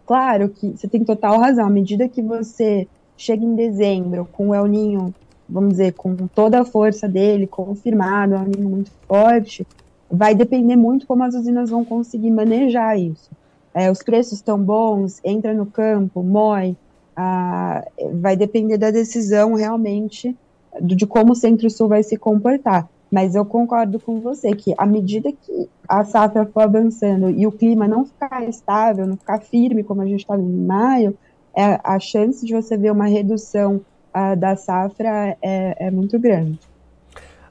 Claro 0.03 0.49
que 0.49 0.69
você 0.69 0.87
tem 0.87 1.03
total 1.03 1.37
razão. 1.39 1.67
À 1.67 1.69
medida 1.69 2.09
que 2.09 2.23
você 2.23 2.87
chega 3.15 3.45
em 3.45 3.53
dezembro 3.53 4.27
com 4.31 4.49
o 4.49 4.55
El 4.55 4.65
Ninho, 4.65 5.13
vamos 5.47 5.73
dizer, 5.73 5.93
com 5.93 6.15
toda 6.15 6.61
a 6.61 6.65
força 6.65 7.07
dele, 7.07 7.45
confirmado, 7.45 8.33
um 8.33 8.37
El 8.37 8.47
Ninho 8.47 8.69
muito 8.69 8.91
forte, 9.07 9.67
vai 10.09 10.33
depender 10.33 10.75
muito 10.75 11.05
como 11.05 11.23
as 11.23 11.35
usinas 11.35 11.69
vão 11.69 11.85
conseguir 11.85 12.31
manejar 12.31 12.99
isso. 12.99 13.29
É, 13.75 13.91
os 13.91 14.01
preços 14.01 14.39
estão 14.39 14.57
bons, 14.57 15.21
entra 15.23 15.53
no 15.53 15.67
campo, 15.67 16.23
moe, 16.23 16.75
ah, 17.15 17.83
vai 18.13 18.35
depender 18.35 18.77
da 18.77 18.91
decisão 18.91 19.53
realmente 19.53 20.35
de 20.81 21.07
como 21.07 21.31
o 21.33 21.35
Centro-Sul 21.35 21.87
vai 21.87 22.03
se 22.03 22.17
comportar. 22.17 22.89
Mas 23.11 23.35
eu 23.35 23.45
concordo 23.45 23.99
com 23.99 24.19
você 24.19 24.53
que, 24.55 24.73
à 24.77 24.85
medida 24.85 25.31
que 25.31 25.69
a 25.87 26.03
safra 26.03 26.45
for 26.45 26.63
avançando 26.63 27.29
e 27.29 27.45
o 27.47 27.51
clima 27.51 27.87
não 27.87 28.05
ficar 28.05 28.43
estável, 28.47 29.05
não 29.05 29.15
ficar 29.15 29.39
firme, 29.39 29.83
como 29.83 30.01
a 30.01 30.05
gente 30.05 30.21
está 30.21 30.35
em 30.37 30.41
maio, 30.41 31.17
é, 31.55 31.79
a 31.83 31.99
chance 31.99 32.45
de 32.45 32.53
você 32.53 32.75
ver 32.75 32.91
uma 32.91 33.05
redução 33.05 33.79
uh, 34.13 34.35
da 34.35 34.55
safra 34.55 35.37
é, 35.41 35.87
é 35.87 35.91
muito 35.91 36.19
grande. 36.19 36.59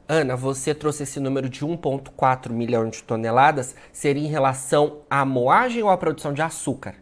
Ana, 0.06 0.36
você 0.36 0.74
trouxe 0.74 1.04
esse 1.04 1.18
número 1.18 1.48
de 1.48 1.64
1,4 1.64 2.50
milhão 2.50 2.90
de 2.90 3.02
toneladas, 3.02 3.74
seria 3.90 4.22
em 4.22 4.30
relação 4.30 4.98
à 5.08 5.24
moagem 5.24 5.82
ou 5.82 5.88
à 5.88 5.96
produção 5.96 6.34
de 6.34 6.42
açúcar? 6.42 6.96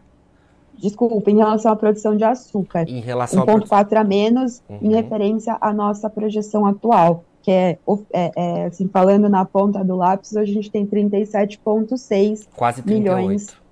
Desculpa, 0.77 1.29
em 1.29 1.37
relação 1.37 1.71
à 1.71 1.75
produção 1.75 2.15
de 2.15 2.23
açúcar. 2.23 2.85
Em 2.87 2.99
relação 2.99 3.45
1,4 3.45 3.95
a 3.95 4.03
menos 4.03 4.61
uhum. 4.67 4.79
em 4.81 4.95
referência 4.95 5.57
à 5.61 5.73
nossa 5.73 6.09
projeção 6.09 6.65
atual, 6.65 7.23
que 7.41 7.51
é, 7.51 7.77
é, 8.13 8.31
é, 8.35 8.65
assim, 8.65 8.87
falando 8.87 9.29
na 9.29 9.45
ponta 9.45 9.83
do 9.83 9.95
lápis, 9.95 10.35
a 10.35 10.45
gente 10.45 10.69
tem 10.71 10.85
37,6 10.85 12.47
Quase 12.55 12.81
38. 12.81 12.87
milhões 12.87 13.63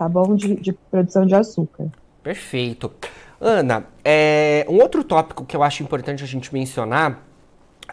tá 0.00 0.08
bom, 0.08 0.34
de, 0.34 0.54
de, 0.56 0.72
produção 0.90 1.26
de 1.26 1.34
açúcar. 1.34 1.88
Perfeito. 2.22 2.90
Ana, 3.38 3.84
é, 4.02 4.64
um 4.66 4.80
outro 4.80 5.04
tópico 5.04 5.44
que 5.44 5.54
eu 5.54 5.62
acho 5.62 5.82
importante 5.82 6.24
a 6.24 6.26
gente 6.26 6.50
mencionar 6.54 7.22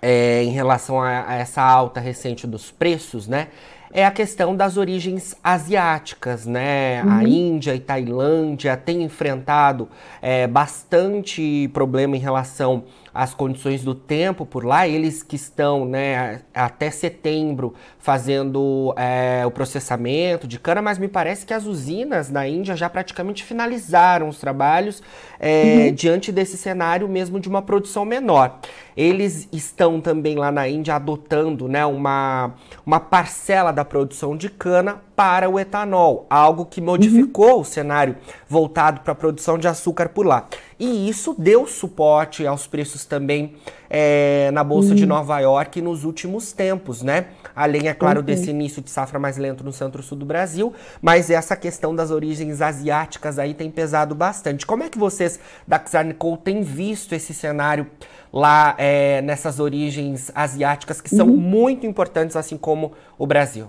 é, 0.01 0.41
em 0.41 0.51
relação 0.51 1.01
a, 1.01 1.27
a 1.27 1.36
essa 1.36 1.62
alta 1.62 2.00
recente 2.00 2.47
dos 2.47 2.71
preços, 2.71 3.27
né? 3.27 3.50
É 3.91 4.06
a 4.06 4.12
questão 4.12 4.56
das 4.56 4.77
origens 4.77 5.36
asiáticas, 5.44 6.46
né? 6.46 7.03
Uhum. 7.03 7.12
A 7.12 7.24
Índia 7.24 7.75
e 7.75 7.79
Tailândia 7.79 8.75
têm 8.75 9.03
enfrentado 9.03 9.88
é, 10.22 10.48
bastante 10.48 11.70
problema 11.74 12.15
em 12.15 12.20
relação 12.20 12.84
às 13.17 13.33
condições 13.33 13.83
do 13.83 13.95
tempo 13.95 14.45
por 14.45 14.63
lá. 14.63 14.88
Eles 14.88 15.24
que 15.24 15.36
estão, 15.36 15.86
né, 15.86 16.41
até 16.53 16.91
setembro 16.91 17.74
fazendo 17.97 18.93
é, 18.95 19.43
o 19.43 19.50
processamento 19.50 20.47
de 20.47 20.59
cana, 20.59 20.83
mas 20.83 21.00
me 21.00 21.07
parece 21.07 21.43
que 21.43 21.53
as 21.53 21.65
usinas 21.65 22.29
na 22.29 22.47
Índia 22.47 22.75
já 22.75 22.88
praticamente 22.88 23.43
finalizaram 23.43 24.29
os 24.29 24.38
trabalhos 24.38 25.01
é, 25.39 25.88
uhum. 25.88 25.95
diante 25.95 26.31
desse 26.31 26.57
cenário 26.57 27.09
mesmo 27.09 27.39
de 27.39 27.50
uma 27.50 27.62
produção 27.62 28.05
menor. 28.05 28.59
Eles 28.95 29.50
estão 29.51 30.00
também 30.00 30.36
lá 30.36 30.51
na 30.51 30.67
Índia 30.67 30.95
adotando, 30.95 31.67
né, 31.67 31.86
uma, 31.88 32.53
uma 32.86 33.00
parcela 33.00 33.71
da 33.71 33.83
produção 33.83 34.38
de 34.38 34.47
cana 34.47 35.01
para 35.15 35.50
o 35.50 35.59
etanol, 35.59 36.27
algo 36.29 36.65
que 36.65 36.79
modificou 36.79 37.55
uhum. 37.55 37.62
o 37.62 37.65
cenário 37.65 38.15
voltado 38.47 39.01
para 39.01 39.13
a 39.13 39.15
produção 39.15 39.57
de 39.57 39.67
açúcar 39.67 40.09
por 40.09 40.25
lá. 40.25 40.47
E 40.79 41.10
isso 41.10 41.36
deu 41.38 41.65
suporte 41.65 42.46
aos 42.46 42.67
preços 42.67 43.03
também 43.03 43.55
é, 43.89 44.51
na 44.51 44.63
Bolsa 44.63 44.89
uhum. 44.89 44.96
de 44.96 45.05
Nova 45.07 45.39
York 45.39 45.81
nos 45.81 46.03
últimos 46.03 46.51
tempos, 46.51 47.01
né? 47.01 47.27
Além, 47.55 47.88
é 47.88 47.93
claro, 47.96 48.19
uhum. 48.19 48.25
desse 48.25 48.51
início 48.51 48.81
de 48.81 48.91
safra 48.91 49.17
mais 49.17 49.38
lento 49.38 49.63
no 49.63 49.74
centro-sul 49.74 50.17
do 50.17 50.25
Brasil, 50.25 50.72
mas 51.01 51.31
essa 51.31 51.55
questão 51.55 51.96
das 51.96 52.12
origens 52.12 52.62
asiáticas 52.62 53.39
aí 53.39 53.55
tem 53.55 53.72
pesado 53.72 54.13
bastante. 54.13 54.67
Como 54.67 54.84
é 54.84 54.89
que 54.89 55.00
vocês 55.00 55.39
da 55.67 55.84
Xarnicol 55.84 56.38
têm 56.38 56.62
visto 56.62 57.13
esse 57.15 57.34
cenário 57.34 57.88
lá 58.31 58.75
é, 58.77 59.22
nessas 59.22 59.60
origens 59.60 60.31
asiáticas 60.36 61.01
que 61.01 61.10
são 61.10 61.27
uhum. 61.27 61.38
muito 61.38 61.88
importantes, 61.88 62.36
assim 62.36 62.57
como 62.57 62.91
o 63.17 63.25
Brasil. 63.25 63.67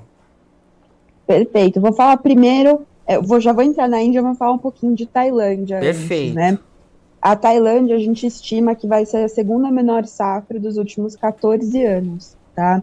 Perfeito. 1.27 1.81
Vou 1.81 1.93
falar 1.93 2.17
primeiro, 2.19 2.87
é, 3.07 3.17
eu 3.17 3.23
vou, 3.23 3.41
já 3.41 3.53
vou 3.53 3.62
entrar 3.62 3.88
na 3.88 4.03
Índia, 4.03 4.21
vou 4.21 4.35
falar 4.35 4.53
um 4.53 4.59
pouquinho 4.59 4.95
de 4.95 5.07
Tailândia. 5.07 5.79
Perfeito. 5.79 6.38
Antes, 6.38 6.53
né? 6.53 6.59
A 7.21 7.35
Tailândia, 7.35 7.97
a 7.97 7.99
gente 7.99 8.27
estima 8.27 8.75
que 8.75 8.87
vai 8.87 9.05
ser 9.05 9.25
a 9.25 9.29
segunda 9.29 9.71
menor 9.71 10.07
safra 10.07 10.59
dos 10.59 10.77
últimos 10.77 11.17
14 11.17 11.85
anos, 11.85 12.37
tá? 12.55 12.83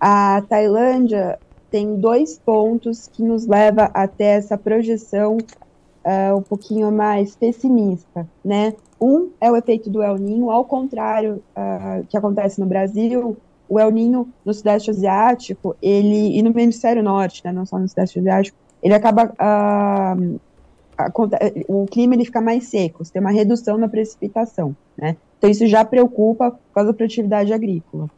A 0.00 0.42
Tailândia 0.48 1.38
tem 1.70 1.96
dois 1.96 2.38
pontos 2.38 3.08
que 3.08 3.22
nos 3.22 3.46
leva 3.46 3.90
até 3.94 4.36
essa 4.36 4.56
projeção 4.56 5.36
uh, 5.38 6.36
um 6.36 6.42
pouquinho 6.42 6.90
mais 6.90 7.36
pessimista, 7.36 8.26
né? 8.44 8.74
Um 9.00 9.30
é 9.40 9.50
o 9.50 9.56
efeito 9.56 9.88
do 9.88 10.02
El 10.02 10.16
Ninho, 10.16 10.50
ao 10.50 10.64
contrário 10.64 11.42
uh, 11.56 12.04
que 12.08 12.16
acontece 12.16 12.60
no 12.60 12.66
Brasil, 12.66 13.36
o 13.68 13.78
El 13.78 13.90
Ninho 13.90 14.28
no 14.44 14.52
Sudeste 14.52 14.90
Asiático, 14.90 15.76
ele 15.80 16.36
e 16.36 16.42
no 16.42 16.58
Hemisfério 16.58 17.02
Norte, 17.02 17.44
né, 17.44 17.52
não 17.52 17.64
só 17.64 17.78
no 17.78 17.88
Sudeste 17.88 18.18
Asiático, 18.18 18.56
ele 18.82 18.94
acaba 18.94 19.26
uh, 19.26 20.40
o 21.68 21.86
clima 21.86 22.14
ele 22.14 22.24
fica 22.24 22.40
mais 22.40 22.64
seco, 22.68 23.04
você 23.04 23.12
tem 23.12 23.20
uma 23.20 23.30
redução 23.30 23.78
na 23.78 23.88
precipitação, 23.88 24.74
né? 24.96 25.16
Então 25.38 25.48
isso 25.48 25.66
já 25.66 25.84
preocupa 25.84 26.50
por 26.50 26.74
causa 26.74 26.90
da 26.90 26.96
produtividade 26.96 27.52
agrícola. 27.52 28.10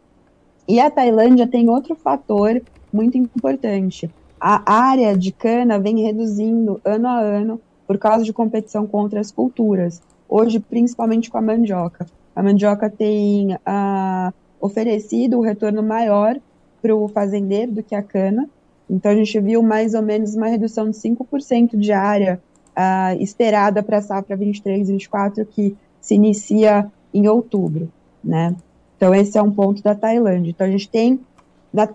E 0.67 0.81
a 0.81 0.91
Tailândia 0.91 1.47
tem 1.47 1.69
outro 1.69 1.95
fator 1.95 2.63
muito 2.93 3.19
importante. 3.19 4.11
A 4.41 4.73
área 4.73 5.17
de 5.17 5.31
cana 5.33 5.79
vem 5.79 6.03
reduzindo 6.03 6.81
ano 6.85 7.09
a 7.09 7.19
ano 7.19 7.61
por 7.87 7.99
causa 7.99 8.25
de 8.25 8.33
competição 8.33 8.87
com 8.87 8.99
outras 8.99 9.31
culturas 9.31 10.01
hoje 10.31 10.61
principalmente 10.61 11.29
com 11.29 11.37
a 11.37 11.43
mandioca. 11.43 12.07
A 12.35 12.43
mandioca 12.43 12.89
tem 12.89 13.53
uh, 13.55 14.33
oferecido 14.61 15.37
um 15.37 15.43
retorno 15.43 15.83
maior 15.83 16.39
para 16.81 16.95
o 16.95 17.09
fazendeiro 17.09 17.73
do 17.73 17.83
que 17.83 17.95
a 17.95 18.03
cana. 18.03 18.49
Então, 18.89 19.11
a 19.11 19.15
gente 19.15 19.39
viu 19.41 19.63
mais 19.63 19.95
ou 19.95 20.03
menos 20.03 20.35
uma 20.37 20.47
redução 20.47 20.89
de 20.89 20.97
5% 20.97 21.77
de 21.77 21.93
área 21.93 22.41
uh, 22.81 23.23
esperada 23.23 23.83
para 23.83 23.99
a 23.99 24.03
safra 24.03 24.37
23 24.37 24.89
e 24.89 24.93
24, 24.93 25.45
que 25.45 25.77
se 26.01 26.15
inicia 26.15 26.91
em 27.13 27.29
outubro, 27.29 27.93
né? 28.25 28.57
Então, 28.97 29.15
esse 29.15 29.37
é 29.37 29.43
um 29.43 29.51
ponto 29.51 29.83
da 29.83 29.95
Tailândia. 29.95 30.51
Então, 30.51 30.67
a 30.67 30.71
gente 30.71 30.89
tem... 30.89 31.21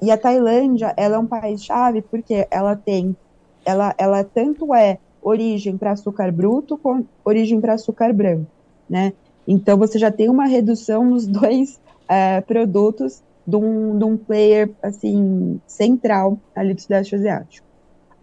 e 0.02 0.12
a 0.12 0.18
Tailândia, 0.18 0.94
ela 0.96 1.16
é 1.16 1.20
um 1.20 1.28
país-chave 1.28 2.02
porque 2.02 2.48
ela 2.52 2.76
tem... 2.76 3.16
Ela, 3.66 3.96
ela 3.98 4.24
tanto 4.24 4.76
é 4.76 5.00
origem 5.22 5.76
para 5.76 5.92
açúcar 5.92 6.32
bruto 6.32 6.78
com 6.78 7.04
origem 7.24 7.60
para 7.60 7.74
açúcar 7.74 8.14
branco, 8.14 8.46
né? 8.88 9.12
Então 9.48 9.76
você 9.76 9.98
já 9.98 10.12
tem 10.12 10.30
uma 10.30 10.46
redução 10.46 11.04
nos 11.04 11.26
dois 11.28 11.80
é, 12.08 12.42
produtos 12.42 13.24
de 13.46 13.56
um, 13.56 13.98
de 13.98 14.06
um 14.06 14.18
player 14.18 14.70
assim 14.84 15.60
central 15.66 16.38
ali 16.56 16.76
do 16.76 16.82
Sudeste 16.82 17.16
Asiático. 17.16 17.66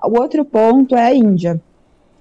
O 0.00 0.21
outro 0.21 0.45
ponto 0.45 0.95
é 0.95 1.07
a 1.07 1.14
Índia. 1.14 1.61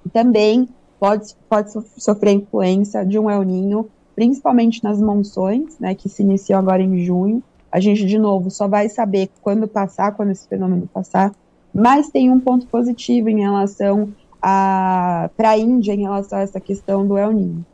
Também 0.09 0.67
pode, 0.99 1.35
pode 1.49 1.71
sofrer 1.97 2.33
influência 2.33 3.05
de 3.05 3.17
um 3.17 3.29
El 3.29 3.43
Ninho 3.43 3.89
principalmente 4.15 4.83
nas 4.83 5.01
monções, 5.01 5.79
né, 5.79 5.95
que 5.95 6.09
se 6.09 6.21
iniciam 6.21 6.59
agora 6.59 6.81
em 6.81 7.03
junho. 7.03 7.41
A 7.71 7.79
gente, 7.79 8.05
de 8.05 8.19
novo, 8.19 8.51
só 8.51 8.67
vai 8.67 8.89
saber 8.89 9.29
quando 9.41 9.67
passar, 9.67 10.11
quando 10.11 10.31
esse 10.31 10.47
fenômeno 10.47 10.87
passar, 10.93 11.33
mas 11.73 12.09
tem 12.09 12.29
um 12.29 12.39
ponto 12.39 12.67
positivo 12.67 13.29
em 13.29 13.39
relação 13.39 14.09
para 14.39 15.29
a 15.37 15.57
Índia, 15.57 15.93
em 15.93 16.01
relação 16.01 16.39
a 16.39 16.41
essa 16.41 16.59
questão 16.59 17.07
do 17.07 17.17
El 17.17 17.31
Niño. 17.31 17.65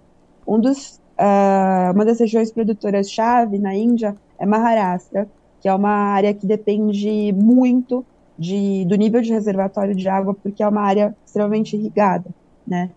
Um 0.48 0.60
dos, 0.60 1.02
uh, 1.18 1.94
uma 1.94 2.06
das 2.06 2.20
regiões 2.20 2.52
produtoras-chave 2.52 3.58
na 3.58 3.76
Índia 3.76 4.16
é 4.38 4.46
Maharashtra, 4.46 5.28
que 5.60 5.68
é 5.68 5.74
uma 5.74 5.90
área 5.90 6.34
que 6.34 6.46
depende 6.46 7.34
muito 7.34 8.06
de, 8.38 8.86
do 8.86 8.96
nível 8.96 9.22
de 9.22 9.32
reservatório 9.32 9.96
de 9.96 10.08
água, 10.08 10.34
porque 10.34 10.62
é 10.62 10.68
uma 10.68 10.82
área 10.82 11.16
extremamente 11.26 11.76
irrigada, 11.76 12.30
né? 12.66 12.90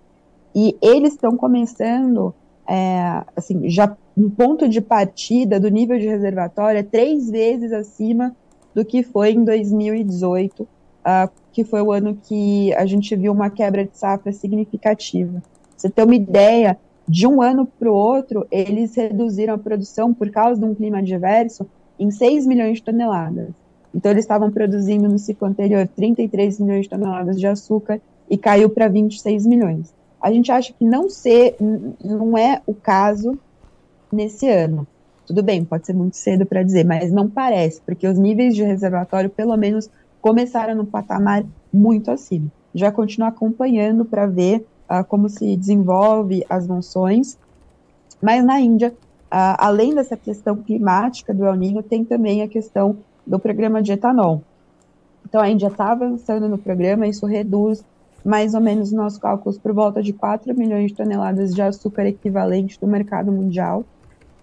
E 0.54 0.76
eles 0.82 1.12
estão 1.12 1.36
começando, 1.36 2.34
é, 2.68 3.22
assim, 3.36 3.68
já 3.70 3.96
um 4.16 4.28
ponto 4.28 4.68
de 4.68 4.80
partida 4.80 5.58
do 5.58 5.68
nível 5.68 5.98
de 5.98 6.06
reservatório 6.06 6.80
é 6.80 6.82
três 6.82 7.30
vezes 7.30 7.72
acima 7.72 8.34
do 8.74 8.84
que 8.84 9.02
foi 9.02 9.32
em 9.32 9.44
2018, 9.44 10.62
uh, 10.62 10.68
ah, 11.04 11.30
que 11.52 11.64
foi 11.64 11.80
o 11.80 11.90
ano 11.90 12.18
que 12.22 12.72
a 12.74 12.86
gente 12.86 13.14
viu 13.16 13.32
uma 13.32 13.50
quebra 13.50 13.84
de 13.84 13.96
safra 13.96 14.32
significativa. 14.32 15.42
Você 15.76 15.88
ter 15.88 16.04
uma 16.04 16.14
ideia, 16.14 16.78
de 17.08 17.26
um 17.26 17.42
ano 17.42 17.66
para 17.66 17.90
o 17.90 17.94
outro, 17.94 18.46
eles 18.52 18.94
reduziram 18.94 19.54
a 19.54 19.58
produção 19.58 20.14
por 20.14 20.30
causa 20.30 20.60
de 20.60 20.64
um 20.64 20.74
clima 20.74 20.98
adverso 20.98 21.66
em 21.98 22.08
6 22.08 22.46
milhões 22.46 22.76
de 22.76 22.84
toneladas. 22.84 23.48
Então, 23.94 24.12
eles 24.12 24.24
estavam 24.24 24.50
produzindo 24.50 25.08
no 25.08 25.18
ciclo 25.18 25.48
anterior 25.48 25.88
33 25.88 26.60
milhões 26.60 26.82
de 26.82 26.90
toneladas 26.90 27.38
de 27.38 27.46
açúcar 27.46 28.00
e 28.28 28.38
caiu 28.38 28.70
para 28.70 28.88
26 28.88 29.46
milhões. 29.46 29.92
A 30.20 30.30
gente 30.30 30.52
acha 30.52 30.72
que 30.72 30.84
não 30.84 31.08
ser, 31.08 31.56
não 32.04 32.36
é 32.36 32.62
o 32.66 32.74
caso 32.74 33.38
nesse 34.12 34.48
ano. 34.48 34.86
Tudo 35.26 35.42
bem, 35.42 35.64
pode 35.64 35.86
ser 35.86 35.94
muito 35.94 36.16
cedo 36.16 36.44
para 36.44 36.62
dizer, 36.62 36.84
mas 36.84 37.10
não 37.10 37.28
parece, 37.28 37.80
porque 37.80 38.06
os 38.06 38.18
níveis 38.18 38.54
de 38.54 38.62
reservatório, 38.62 39.30
pelo 39.30 39.56
menos, 39.56 39.88
começaram 40.20 40.74
no 40.74 40.84
patamar 40.84 41.44
muito 41.72 42.10
acima. 42.10 42.50
Já 42.74 42.92
continuo 42.92 43.28
acompanhando 43.28 44.04
para 44.04 44.26
ver 44.26 44.66
uh, 44.90 45.04
como 45.04 45.28
se 45.28 45.56
desenvolve 45.56 46.44
as 46.48 46.66
monções, 46.66 47.38
mas 48.20 48.44
na 48.44 48.60
Índia, 48.60 48.88
uh, 48.88 49.56
além 49.58 49.94
dessa 49.94 50.16
questão 50.16 50.56
climática 50.56 51.32
do 51.32 51.44
El 51.44 51.54
Niño, 51.56 51.82
tem 51.82 52.04
também 52.04 52.42
a 52.42 52.48
questão 52.48 52.96
do 53.30 53.38
programa 53.38 53.80
de 53.80 53.92
etanol. 53.92 54.42
Então, 55.24 55.40
a 55.40 55.48
Índia 55.48 55.68
está 55.68 55.92
avançando 55.92 56.48
no 56.48 56.58
programa, 56.58 57.06
isso 57.06 57.24
reduz 57.26 57.84
mais 58.24 58.54
ou 58.54 58.60
menos 58.60 58.90
nossos 58.90 59.20
cálculos 59.20 59.56
por 59.56 59.72
volta 59.72 60.02
de 60.02 60.12
4 60.12 60.52
milhões 60.58 60.90
de 60.90 60.96
toneladas 60.96 61.54
de 61.54 61.62
açúcar 61.62 62.06
equivalente 62.06 62.78
do 62.80 62.88
mercado 62.88 63.30
mundial. 63.30 63.84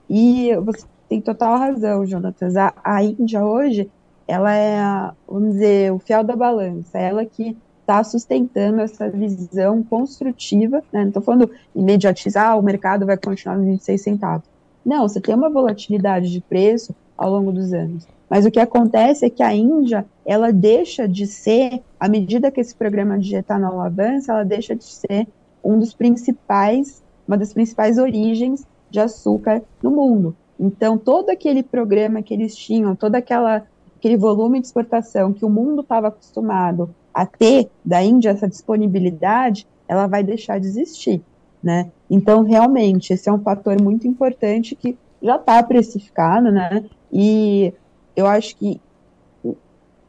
E 0.10 0.56
você 0.64 0.86
tem 1.10 1.20
total 1.20 1.60
razão, 1.60 2.06
Jonatas. 2.06 2.56
A, 2.56 2.74
a 2.82 3.04
Índia 3.04 3.44
hoje, 3.44 3.92
ela 4.26 4.56
é, 4.56 5.12
vamos 5.28 5.56
dizer, 5.56 5.92
o 5.92 6.00
fiel 6.00 6.24
da 6.24 6.36
balança. 6.36 6.98
Ela 6.98 7.26
que 7.26 7.58
está 7.82 8.02
sustentando 8.06 8.80
essa 8.80 9.10
visão 9.10 9.84
construtiva, 9.84 10.78
né? 10.94 11.02
não 11.02 11.08
estou 11.10 11.22
falando 11.22 11.52
imediatizar, 11.76 12.58
o 12.58 12.64
mercado 12.64 13.06
vai 13.06 13.18
continuar 13.18 13.58
nos 13.58 13.66
26 13.66 14.02
centavos. 14.02 14.48
Não, 14.86 15.08
você 15.08 15.20
tem 15.20 15.36
uma 15.36 15.50
volatilidade 15.50 16.32
de 16.32 16.40
preço 16.40 16.96
ao 17.18 17.30
longo 17.30 17.52
dos 17.52 17.74
anos. 17.74 18.08
Mas 18.30 18.46
o 18.46 18.52
que 18.52 18.60
acontece 18.60 19.26
é 19.26 19.30
que 19.30 19.42
a 19.42 19.54
Índia, 19.54 20.06
ela 20.26 20.52
deixa 20.52 21.08
de 21.08 21.26
ser, 21.26 21.82
à 22.00 22.10
medida 22.10 22.52
que 22.52 22.60
esse 22.60 22.76
programa 22.76 23.18
de 23.18 23.36
etanol 23.36 23.80
avança, 23.80 24.34
ela 24.34 24.44
deixa 24.44 24.76
de 24.76 24.84
ser 24.84 25.28
um 25.64 25.80
dos 25.80 25.94
principais, 25.94 27.02
uma 27.28 27.38
das 27.38 27.54
principais 27.54 27.98
origens 27.98 28.66
de 28.90 29.00
açúcar 29.00 29.62
no 29.82 29.92
mundo. 29.92 30.36
Então, 30.60 30.98
todo 30.98 31.30
aquele 31.30 31.64
programa 31.64 32.22
que 32.22 32.34
eles 32.34 32.56
tinham, 32.56 32.96
todo 32.96 33.16
aquela, 33.16 33.66
aquele 33.96 34.18
volume 34.18 34.60
de 34.60 34.68
exportação 34.68 35.32
que 35.32 35.46
o 35.46 35.50
mundo 35.50 35.82
estava 35.82 36.08
acostumado 36.08 36.94
a 37.14 37.26
ter 37.26 37.70
da 37.84 38.04
Índia, 38.04 38.30
essa 38.30 38.48
disponibilidade, 38.48 39.68
ela 39.88 40.08
vai 40.08 40.24
deixar 40.24 40.60
de 40.60 40.68
existir, 40.68 41.22
né? 41.64 41.92
Então, 42.10 42.44
realmente, 42.44 43.14
esse 43.14 43.30
é 43.30 43.34
um 43.34 43.40
fator 43.40 43.82
muito 43.82 44.08
importante 44.08 44.76
que 44.76 44.98
já 45.22 45.36
está 45.36 45.62
precificado, 45.64 46.52
né? 46.52 46.86
E 47.12 47.74
eu 48.18 48.26
acho 48.26 48.58
que 48.58 48.82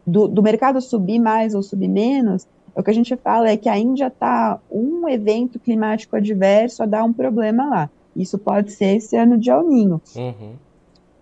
do, 0.07 0.27
do, 0.27 0.43
mercado 0.43 0.81
subir 0.81 1.19
mais 1.19 1.55
ou 1.55 1.63
subir 1.63 1.89
menos, 1.89 2.49
o 2.75 2.83
que 2.83 2.91
a 2.91 2.95
gente 2.95 3.15
fala 3.17 3.51
é 3.51 3.57
que 3.57 3.69
a 3.69 3.79
Índia 3.79 4.07
está 4.07 4.59
um 4.73 5.07
evento 5.07 5.59
climático 5.59 6.17
adverso 6.17 6.83
a 6.83 6.87
dar 6.87 7.05
um 7.05 7.13
problema 7.13 7.69
lá. 7.69 7.91
Isso 8.17 8.39
pode 8.39 8.73
ser 8.73 8.97
esse 8.97 9.15
ano 9.15 9.37
de 9.37 9.51
El 9.51 9.69
Ninho. 9.69 10.01
Uhum. 10.17 10.53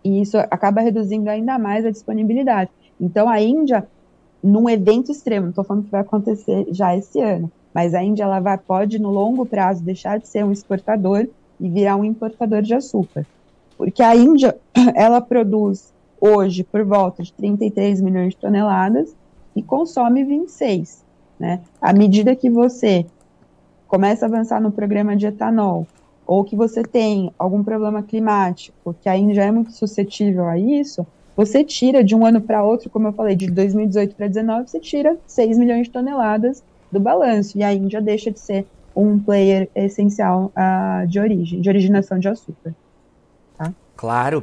E 0.05 0.21
isso 0.21 0.39
acaba 0.39 0.81
reduzindo 0.81 1.29
ainda 1.29 1.59
mais 1.59 1.85
a 1.85 1.91
disponibilidade. 1.91 2.71
Então, 3.01 3.29
a 3.29 3.41
Índia, 3.41 3.89
num 4.41 4.71
evento 4.71 5.11
extremo, 5.11 5.47
não 5.47 5.51
estou 5.51 5.65
falando 5.65 5.85
que 5.85 5.91
vai 5.91 6.03
acontecer 6.03 6.69
já 6.71 6.97
esse 6.97 7.21
ano, 7.21 7.51
mas 7.75 7.95
a 7.95 8.05
Índia 8.05 8.23
ela 8.23 8.39
vai, 8.39 8.57
pode, 8.57 9.01
no 9.01 9.11
longo 9.11 9.45
prazo, 9.45 9.83
deixar 9.83 10.21
de 10.21 10.29
ser 10.29 10.45
um 10.45 10.53
exportador 10.53 11.27
e 11.59 11.69
virar 11.69 11.97
um 11.97 12.05
importador 12.05 12.63
de 12.63 12.75
açúcar. 12.75 13.27
Porque 13.77 14.03
a 14.03 14.15
Índia, 14.15 14.57
ela 14.95 15.21
produz 15.21 15.96
hoje 16.27 16.65
por 16.65 16.85
volta 16.85 17.23
de 17.23 17.33
33 17.33 18.01
milhões 18.01 18.31
de 18.31 18.39
toneladas 18.39 19.15
e 19.55 19.63
consome 19.63 20.25
26. 20.25 21.05
Né? 21.39 21.61
À 21.81 21.93
medida 21.93 22.35
que 22.35 22.51
você 22.51 23.07
começa 23.87 24.27
a 24.27 24.29
avançar 24.29 24.61
no 24.61 24.73
programa 24.73 25.17
de 25.17 25.27
etanol, 25.27 25.87
ou 26.27 26.43
que 26.43 26.57
você 26.57 26.83
tem 26.83 27.31
algum 27.39 27.63
problema 27.63 28.03
climático, 28.03 28.95
que 29.01 29.09
a 29.09 29.17
Índia 29.17 29.43
é 29.43 29.51
muito 29.53 29.73
suscetível 29.73 30.47
a 30.47 30.59
isso, 30.59 31.07
você 31.37 31.63
tira 31.63 32.03
de 32.03 32.17
um 32.17 32.27
ano 32.27 32.41
para 32.41 32.65
outro, 32.65 32.91
como 32.91 33.07
eu 33.09 33.13
falei, 33.13 33.37
de 33.37 33.49
2018 33.49 34.17
para 34.17 34.27
2019, 34.27 34.69
você 34.69 34.81
tira 34.81 35.17
6 35.27 35.59
milhões 35.59 35.85
de 35.85 35.91
toneladas 35.91 36.65
do 36.91 36.99
balanço, 36.99 37.57
e 37.57 37.63
a 37.63 37.73
Índia 37.73 38.01
deixa 38.01 38.31
de 38.31 38.41
ser 38.41 38.67
um 38.95 39.19
player 39.19 39.69
essencial 39.75 40.51
uh, 40.57 41.07
de 41.07 41.21
origem, 41.21 41.61
de 41.61 41.69
originação 41.69 42.19
de 42.19 42.29
açúcar. 42.29 42.75
Tá? 43.57 43.73
Claro. 43.95 44.43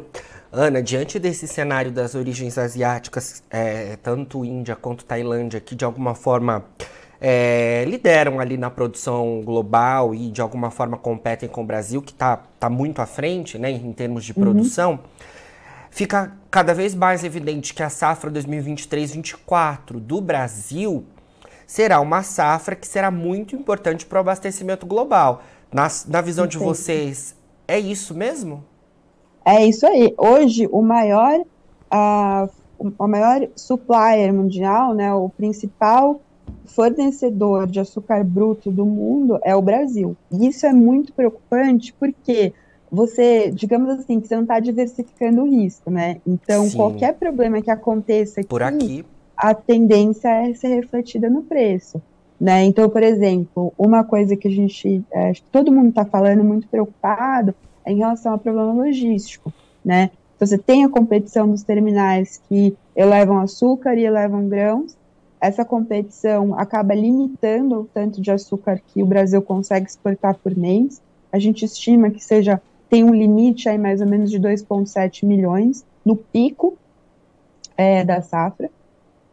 Ana, 0.55 0.83
diante 0.83 1.17
desse 1.17 1.47
cenário 1.47 1.91
das 1.91 2.13
origens 2.13 2.59
asiáticas, 2.59 3.41
é, 3.49 3.97
tanto 4.03 4.45
Índia 4.45 4.75
quanto 4.75 5.03
Tailândia, 5.03 5.59
que 5.59 5.73
de 5.73 5.83
alguma 5.83 6.13
forma 6.13 6.63
é, 7.19 7.83
lideram 7.87 8.39
ali 8.39 8.55
na 8.55 8.69
produção 8.69 9.41
global 9.43 10.13
e 10.13 10.29
de 10.29 10.41
alguma 10.41 10.69
forma 10.69 10.95
competem 10.95 11.49
com 11.49 11.63
o 11.63 11.65
Brasil, 11.65 12.03
que 12.03 12.11
está 12.11 12.37
tá 12.59 12.69
muito 12.69 13.01
à 13.01 13.07
frente 13.07 13.57
né, 13.57 13.71
em 13.71 13.91
termos 13.93 14.23
de 14.23 14.31
uhum. 14.31 14.43
produção, 14.43 14.99
fica 15.89 16.31
cada 16.51 16.71
vez 16.71 16.93
mais 16.93 17.23
evidente 17.23 17.73
que 17.73 17.81
a 17.81 17.89
safra 17.89 18.29
2023-24 18.29 19.93
do 19.93 20.21
Brasil 20.21 21.03
será 21.65 21.99
uma 21.99 22.21
safra 22.21 22.75
que 22.75 22.87
será 22.87 23.09
muito 23.09 23.55
importante 23.55 24.05
para 24.05 24.17
o 24.17 24.19
abastecimento 24.19 24.85
global. 24.85 25.41
Na, 25.71 25.87
na 26.07 26.21
visão 26.21 26.45
de 26.45 26.59
vocês, 26.59 27.35
é 27.67 27.79
isso 27.79 28.13
mesmo? 28.13 28.63
É 29.45 29.65
isso 29.65 29.85
aí. 29.85 30.13
Hoje, 30.17 30.67
o 30.71 30.81
maior, 30.81 31.39
uh, 31.39 32.49
o 32.79 33.07
maior 33.07 33.47
supplier 33.55 34.33
mundial, 34.33 34.93
né, 34.93 35.13
o 35.13 35.29
principal 35.29 36.21
fornecedor 36.65 37.67
de 37.67 37.79
açúcar 37.79 38.23
bruto 38.23 38.71
do 38.71 38.85
mundo 38.85 39.39
é 39.43 39.55
o 39.55 39.61
Brasil. 39.61 40.15
E 40.31 40.47
isso 40.47 40.65
é 40.65 40.73
muito 40.73 41.13
preocupante 41.13 41.93
porque 41.99 42.53
você, 42.91 43.51
digamos 43.51 43.89
assim, 43.89 44.19
que 44.19 44.27
você 44.27 44.35
não 44.35 44.43
está 44.43 44.59
diversificando 44.59 45.41
o 45.41 45.49
risco, 45.49 45.89
né? 45.89 46.21
Então, 46.27 46.65
Sim. 46.65 46.77
qualquer 46.77 47.13
problema 47.15 47.61
que 47.61 47.71
aconteça 47.71 48.41
aqui, 48.41 48.49
Por 48.49 48.61
aqui, 48.61 49.03
a 49.35 49.53
tendência 49.53 50.29
é 50.29 50.53
ser 50.53 50.67
refletida 50.75 51.29
no 51.29 51.41
preço. 51.41 52.01
Né? 52.39 52.65
Então, 52.65 52.89
por 52.89 53.01
exemplo, 53.01 53.73
uma 53.77 54.03
coisa 54.03 54.35
que 54.35 54.47
a 54.47 54.51
gente, 54.51 55.03
é, 55.11 55.31
todo 55.51 55.71
mundo 55.71 55.89
está 55.89 56.05
falando, 56.05 56.43
muito 56.43 56.67
preocupado, 56.67 57.55
em 57.85 57.97
relação 57.97 58.33
ao 58.33 58.39
problema 58.39 58.73
logístico, 58.73 59.53
né? 59.83 60.11
Então, 60.35 60.47
você 60.47 60.57
tem 60.57 60.83
a 60.83 60.89
competição 60.89 61.49
dos 61.49 61.63
terminais 61.63 62.41
que 62.49 62.75
elevam 62.95 63.39
açúcar 63.39 63.95
e 63.95 64.05
elevam 64.05 64.47
grãos. 64.47 64.97
Essa 65.39 65.63
competição 65.63 66.57
acaba 66.57 66.93
limitando 66.93 67.81
o 67.81 67.85
tanto 67.85 68.21
de 68.21 68.31
açúcar 68.31 68.81
que 68.87 69.03
o 69.03 69.05
Brasil 69.05 69.41
consegue 69.41 69.87
exportar 69.87 70.35
por 70.35 70.55
mês. 70.55 71.01
A 71.31 71.39
gente 71.39 71.65
estima 71.65 72.09
que 72.09 72.23
seja 72.23 72.61
tem 72.89 73.03
um 73.03 73.13
limite 73.13 73.67
aí 73.67 73.77
mais 73.77 74.01
ou 74.01 74.07
menos 74.07 74.29
de 74.29 74.39
2,7 74.39 75.25
milhões 75.25 75.83
no 76.05 76.15
pico 76.15 76.77
é, 77.75 78.03
da 78.03 78.21
safra. 78.21 78.69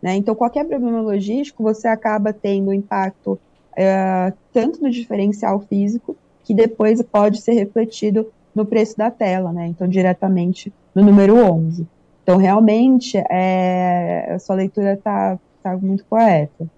Né? 0.01 0.17
Então, 0.17 0.35
qualquer 0.35 0.65
problema 0.65 1.01
logístico, 1.01 1.63
você 1.63 1.87
acaba 1.87 2.33
tendo 2.33 2.73
impacto 2.73 3.39
é, 3.77 4.33
tanto 4.53 4.83
no 4.83 4.91
diferencial 4.91 5.61
físico, 5.61 6.17
que 6.45 6.55
depois 6.55 7.03
pode 7.03 7.41
ser 7.41 7.53
refletido 7.53 8.33
no 8.55 8.65
preço 8.65 8.97
da 8.97 9.11
tela, 9.11 9.53
né? 9.53 9.67
Então, 9.67 9.87
diretamente 9.89 10.73
no 10.95 11.03
número 11.03 11.37
11. 11.37 11.87
Então, 12.23 12.37
realmente, 12.37 13.17
é, 13.31 14.33
a 14.35 14.39
sua 14.39 14.57
leitura 14.57 14.95
está 14.95 15.39
tá 15.63 15.77
muito 15.77 16.05
correta. 16.05 16.69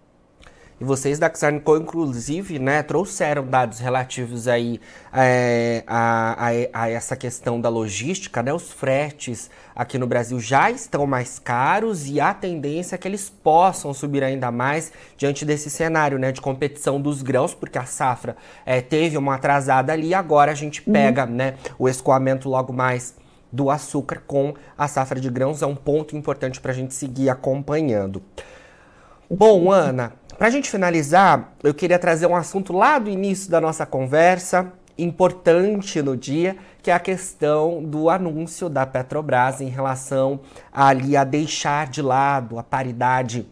E 0.83 0.85
vocês 0.85 1.17
da 1.17 1.33
Xarnico, 1.33 1.77
inclusive, 1.77 2.59
né, 2.59 2.83
trouxeram 2.83 3.47
dados 3.47 3.79
relativos 3.79 4.49
aí 4.49 4.81
é, 5.13 5.85
a, 5.87 6.49
a, 6.49 6.83
a, 6.83 6.91
essa 6.91 7.15
questão 7.15 7.61
da 7.61 7.69
logística, 7.69 8.43
né? 8.43 8.53
Os 8.53 8.73
fretes 8.73 9.49
aqui 9.77 9.97
no 9.97 10.09
Brasil 10.09 10.41
já 10.41 10.73
estão 10.73 11.07
mais 11.07 11.39
caros 11.39 12.09
e 12.09 12.21
a 12.21 12.35
tendência 12.35 12.97
é 12.97 12.99
que 12.99 13.07
eles 13.07 13.31
possam 13.31 13.95
subir 13.95 14.25
ainda 14.25 14.51
mais 14.51 14.91
diante 15.17 15.45
desse 15.45 15.71
cenário, 15.71 16.19
né, 16.19 16.33
de 16.33 16.41
competição 16.41 17.01
dos 17.01 17.23
grãos, 17.23 17.55
porque 17.55 17.79
a 17.79 17.85
safra 17.85 18.37
é, 18.67 18.81
teve 18.81 19.17
uma 19.17 19.37
atrasada 19.37 19.93
ali, 19.93 20.13
agora 20.13 20.51
a 20.51 20.57
gente 20.57 20.83
uhum. 20.85 20.93
pega, 20.93 21.27
uhum. 21.27 21.31
né, 21.31 21.55
o 21.79 21.89
escoamento 21.89 22.49
logo 22.49 22.73
mais 22.73 23.15
do 23.53 23.71
açúcar 23.71 24.21
com 24.27 24.53
a 24.77 24.89
safra 24.89 25.21
de 25.21 25.31
grãos 25.31 25.63
é 25.63 25.67
um 25.67 25.77
ponto 25.77 26.17
importante 26.17 26.61
para 26.61 26.73
a 26.73 26.75
gente 26.75 26.93
seguir 26.93 27.31
acompanhando. 27.31 28.21
Bom, 29.35 29.73
Ana, 29.73 30.13
para 30.37 30.49
a 30.49 30.51
gente 30.51 30.71
finalizar, 30.71 31.53
eu 31.63 31.73
queria 31.73 31.99
trazer 31.99 32.27
um 32.27 32.37
assunto 32.37 32.73
lá 32.73 32.99
do 32.99 33.09
início 33.09 33.51
da 33.51 33.61
nossa 33.61 33.87
conversa, 33.87 34.73
importante 34.99 36.03
no 36.03 36.17
dia, 36.17 36.57
que 36.83 36.91
é 36.91 36.95
a 36.95 37.01
questão 37.01 37.83
do 37.83 38.11
anúncio 38.11 38.69
da 38.69 38.85
Petrobras 38.85 39.61
em 39.61 39.69
relação 39.69 40.41
ali 40.73 41.17
a 41.17 41.25
deixar 41.25 41.89
de 41.89 42.03
lado 42.03 42.59
a 42.59 42.63
paridade 42.63 43.47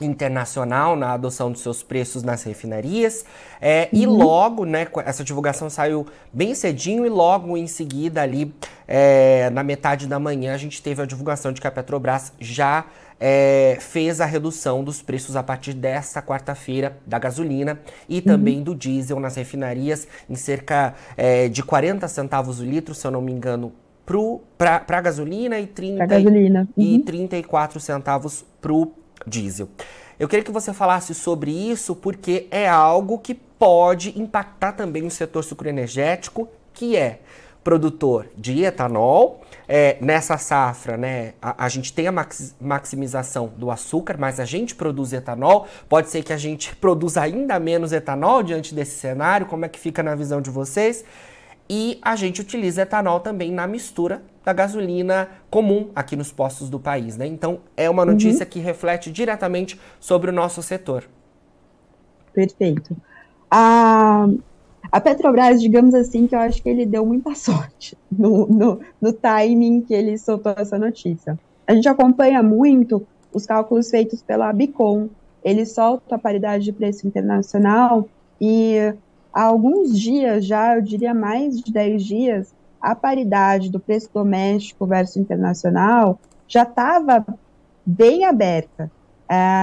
internacional 0.00 0.94
na 0.94 1.12
adoção 1.12 1.50
dos 1.50 1.62
seus 1.62 1.82
preços 1.82 2.22
nas 2.22 2.42
refinarias. 2.42 3.24
É, 3.60 3.88
uhum. 3.92 4.00
E 4.00 4.06
logo, 4.06 4.64
né, 4.64 4.86
essa 5.04 5.24
divulgação 5.24 5.70
saiu 5.70 6.06
bem 6.32 6.54
cedinho 6.54 7.06
e 7.06 7.08
logo 7.08 7.56
em 7.56 7.66
seguida 7.66 8.22
ali, 8.22 8.54
é, 8.86 9.48
na 9.50 9.62
metade 9.62 10.06
da 10.06 10.18
manhã, 10.18 10.54
a 10.54 10.58
gente 10.58 10.82
teve 10.82 11.02
a 11.02 11.06
divulgação 11.06 11.52
de 11.52 11.60
que 11.60 11.66
a 11.66 11.70
Petrobras 11.70 12.32
já 12.38 12.84
é, 13.18 13.78
fez 13.80 14.20
a 14.20 14.26
redução 14.26 14.84
dos 14.84 15.02
preços 15.02 15.36
a 15.36 15.42
partir 15.42 15.72
desta 15.72 16.20
quarta-feira 16.20 16.98
da 17.06 17.18
gasolina 17.18 17.80
e 18.08 18.20
também 18.20 18.58
uhum. 18.58 18.64
do 18.64 18.74
diesel 18.74 19.18
nas 19.18 19.36
refinarias 19.36 20.06
em 20.28 20.34
cerca 20.34 20.94
é, 21.16 21.48
de 21.48 21.62
40 21.62 22.06
centavos 22.08 22.60
o 22.60 22.64
litro, 22.64 22.94
se 22.94 23.06
eu 23.06 23.10
não 23.10 23.22
me 23.22 23.32
engano, 23.32 23.72
para 24.56 24.84
a 24.86 25.00
gasolina 25.00 25.58
e, 25.58 25.66
30, 25.66 26.06
gasolina. 26.06 26.68
Uhum. 26.76 26.84
e 26.84 26.98
34 27.00 27.80
centavos 27.80 28.44
para 28.60 28.72
o 28.72 28.92
diesel. 29.26 29.68
Eu 30.18 30.28
queria 30.28 30.44
que 30.44 30.52
você 30.52 30.72
falasse 30.72 31.14
sobre 31.14 31.50
isso 31.50 31.94
porque 31.94 32.46
é 32.50 32.68
algo 32.68 33.18
que 33.18 33.34
pode 33.34 34.18
impactar 34.18 34.72
também 34.72 35.04
o 35.04 35.10
setor 35.10 35.42
sucroenergético, 35.42 36.48
que 36.72 36.96
é 36.96 37.20
produtor 37.66 38.28
de 38.38 38.62
etanol. 38.62 39.40
É, 39.68 39.96
nessa 40.00 40.38
safra, 40.38 40.96
né, 40.96 41.32
a, 41.42 41.64
a, 41.64 41.68
gente 41.68 41.92
tem 41.92 42.06
a 42.06 42.12
max, 42.12 42.54
maximização 42.60 43.52
do 43.56 43.72
açúcar, 43.72 44.14
mas 44.16 44.38
a 44.38 44.44
gente 44.44 44.72
produz 44.72 45.12
etanol. 45.12 45.66
Pode 45.88 46.08
ser 46.08 46.22
que 46.22 46.32
a 46.32 46.36
gente 46.36 46.76
produza 46.76 47.20
ainda 47.20 47.58
menos 47.58 47.92
etanol 47.92 48.44
diante 48.44 48.72
desse 48.72 49.00
cenário. 49.00 49.46
Como 49.46 49.64
é 49.64 49.68
que 49.68 49.80
fica 49.80 50.00
na 50.00 50.14
visão 50.14 50.40
de 50.40 50.48
vocês? 50.48 51.04
E 51.68 51.98
a 52.02 52.14
gente 52.14 52.40
utiliza 52.40 52.82
etanol 52.82 53.18
também 53.18 53.50
na 53.50 53.66
mistura 53.66 54.22
da 54.44 54.52
gasolina 54.52 55.28
comum 55.50 55.90
aqui 55.92 56.14
nos 56.14 56.30
postos 56.30 56.70
do 56.70 56.78
país, 56.78 57.16
né? 57.16 57.26
Então 57.26 57.62
é 57.76 57.90
uma 57.90 58.04
notícia 58.04 58.44
uhum. 58.44 58.50
que 58.50 58.60
reflete 58.60 59.10
diretamente 59.10 59.80
sobre 59.98 60.30
o 60.30 60.32
nosso 60.32 60.62
setor. 60.62 61.02
Perfeito. 62.32 62.96
A, 63.50 64.28
a 64.90 65.00
Petrobras, 65.00 65.60
digamos 65.60 65.94
assim, 65.94 66.26
que 66.26 66.34
eu 66.34 66.38
acho 66.38 66.62
que 66.62 66.68
ele 66.68 66.86
deu 66.86 67.04
muita 67.04 67.34
sorte 67.36 67.96
no, 68.10 68.46
no, 68.46 68.80
no 69.00 69.12
timing 69.12 69.82
que 69.82 69.94
ele 69.94 70.16
soltou 70.18 70.54
essa 70.56 70.78
notícia. 70.78 71.38
A 71.66 71.74
gente 71.74 71.88
acompanha 71.88 72.42
muito 72.42 73.06
os 73.32 73.44
cálculos 73.44 73.90
feitos 73.90 74.22
pela 74.22 74.52
Bicom. 74.52 75.08
Ele 75.44 75.66
solta 75.66 76.14
a 76.14 76.18
paridade 76.18 76.64
de 76.64 76.72
preço 76.72 77.06
internacional 77.06 78.08
e 78.40 78.76
há 79.32 79.42
alguns 79.42 79.98
dias 79.98 80.44
já, 80.44 80.76
eu 80.76 80.82
diria 80.82 81.14
mais 81.14 81.60
de 81.60 81.72
10 81.72 82.04
dias, 82.04 82.54
a 82.80 82.94
paridade 82.94 83.70
do 83.70 83.80
preço 83.80 84.08
doméstico 84.12 84.86
versus 84.86 85.16
internacional 85.16 86.18
já 86.46 86.62
estava 86.62 87.24
bem 87.84 88.24
aberta. 88.24 88.90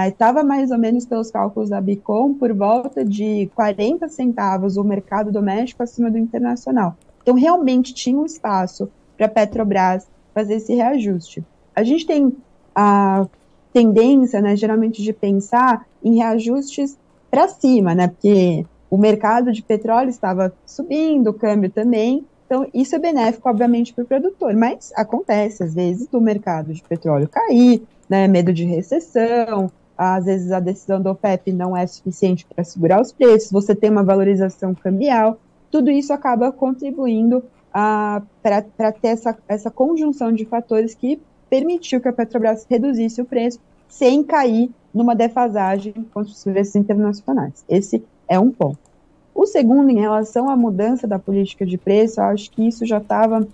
Estava 0.08 0.42
é, 0.42 0.44
mais 0.44 0.72
ou 0.72 0.78
menos 0.78 1.06
pelos 1.06 1.32
cálculos 1.32 1.70
da 1.70 1.80
Bicom 1.80 2.34
por 2.34 2.54
volta 2.54 3.06
de 3.06 3.50
40 3.56 4.10
centavos 4.10 4.76
o 4.76 4.84
mercado 4.84 5.32
doméstico 5.32 5.84
acima 5.84 6.12
do 6.12 6.18
internacional. 6.18 6.98
Então, 7.22 7.36
realmente 7.36 7.94
tinha 7.94 8.20
um 8.20 8.26
espaço 8.26 8.90
para 9.16 9.28
a 9.28 9.30
Petrobras 9.30 10.06
fazer 10.34 10.56
esse 10.56 10.74
reajuste. 10.74 11.44
A 11.74 11.84
gente 11.84 12.06
tem 12.06 12.36
a 12.76 13.26
tendência, 13.72 14.42
né, 14.42 14.56
geralmente, 14.56 15.02
de 15.02 15.14
pensar 15.14 15.86
em 16.04 16.16
reajustes 16.16 16.98
para 17.32 17.48
cima, 17.48 17.96
né, 17.96 18.10
porque 18.10 18.66
o 18.90 18.98
mercado 18.98 19.52
de 19.52 19.64
petróleo 19.64 20.10
estava 20.10 20.54
subindo, 20.66 21.30
o 21.30 21.34
câmbio 21.34 21.72
também. 21.72 22.26
Então, 22.54 22.68
isso 22.72 22.96
é 22.96 23.00
benéfico, 23.00 23.50
obviamente, 23.50 23.92
para 23.96 24.04
o 24.04 24.08
produtor, 24.08 24.54
mas 24.54 24.94
acontece, 24.96 25.64
às 25.64 25.74
vezes, 25.74 26.06
do 26.06 26.22
mercado 26.22 26.72
de 26.72 26.84
petróleo 26.84 27.28
cair, 27.28 27.82
né, 28.08 28.28
medo 28.28 28.54
de 28.54 28.64
recessão, 28.64 29.72
às 29.98 30.26
vezes 30.26 30.52
a 30.52 30.60
decisão 30.60 31.02
do 31.02 31.10
OPEP 31.10 31.52
não 31.52 31.76
é 31.76 31.88
suficiente 31.88 32.46
para 32.46 32.64
segurar 32.64 33.02
os 33.02 33.12
preços, 33.12 33.52
você 33.52 33.74
tem 33.74 33.90
uma 33.90 34.04
valorização 34.04 34.76
cambial, 34.76 35.40
tudo 35.72 35.90
isso 35.90 36.14
acaba 36.14 36.52
contribuindo 36.52 37.44
para 37.72 38.92
ter 39.02 39.08
essa, 39.08 39.36
essa 39.48 39.72
conjunção 39.72 40.32
de 40.32 40.46
fatores 40.46 40.94
que 40.94 41.20
permitiu 41.50 42.00
que 42.00 42.08
a 42.08 42.14
Petrobras 42.14 42.68
reduzisse 42.70 43.20
o 43.20 43.26
preço 43.26 43.60
sem 43.90 44.24
cair 44.24 44.70
numa 44.94 45.16
defasagem 45.16 45.94
contra 46.14 46.32
os 46.32 46.44
preços 46.44 46.76
internacionais. 46.76 47.66
Esse 47.68 48.04
é 48.28 48.40
um 48.40 48.52
ponto. 48.52 48.93
O 49.34 49.46
segundo, 49.46 49.90
em 49.90 50.00
relação 50.00 50.50
à 50.50 50.56
mudança 50.56 51.08
da 51.08 51.18
política 51.18 51.66
de 51.66 51.78
preço, 51.78 52.20
eu 52.20 52.26
acho 52.26 52.52
que 52.52 52.68
isso 52.68 52.86
já 52.86 53.00
estava 53.00 53.48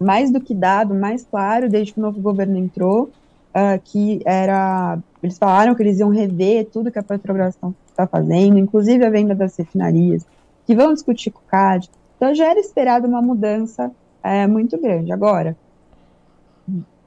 mais 0.00 0.30
do 0.30 0.40
que 0.40 0.54
dado, 0.54 0.94
mais 0.94 1.24
claro, 1.24 1.68
desde 1.68 1.94
que 1.94 2.00
o 2.00 2.02
novo 2.02 2.20
governo 2.20 2.56
entrou, 2.56 3.04
uh, 3.04 3.80
que 3.84 4.20
era. 4.24 4.98
Eles 5.22 5.38
falaram 5.38 5.74
que 5.74 5.82
eles 5.82 5.98
iam 5.98 6.10
rever 6.10 6.66
tudo 6.66 6.90
que 6.90 6.98
a 6.98 7.02
Petrobras 7.02 7.56
está 7.88 8.06
fazendo, 8.06 8.58
inclusive 8.58 9.04
a 9.04 9.10
venda 9.10 9.34
das 9.34 9.56
refinarias, 9.56 10.26
que 10.66 10.74
vão 10.74 10.92
discutir 10.92 11.30
com 11.30 11.40
o 11.40 11.48
CAD. 11.48 11.88
Então 12.16 12.34
já 12.34 12.50
era 12.50 12.60
esperada 12.60 13.06
uma 13.06 13.22
mudança 13.22 13.90
é, 14.22 14.46
muito 14.46 14.78
grande. 14.80 15.12
Agora, 15.12 15.56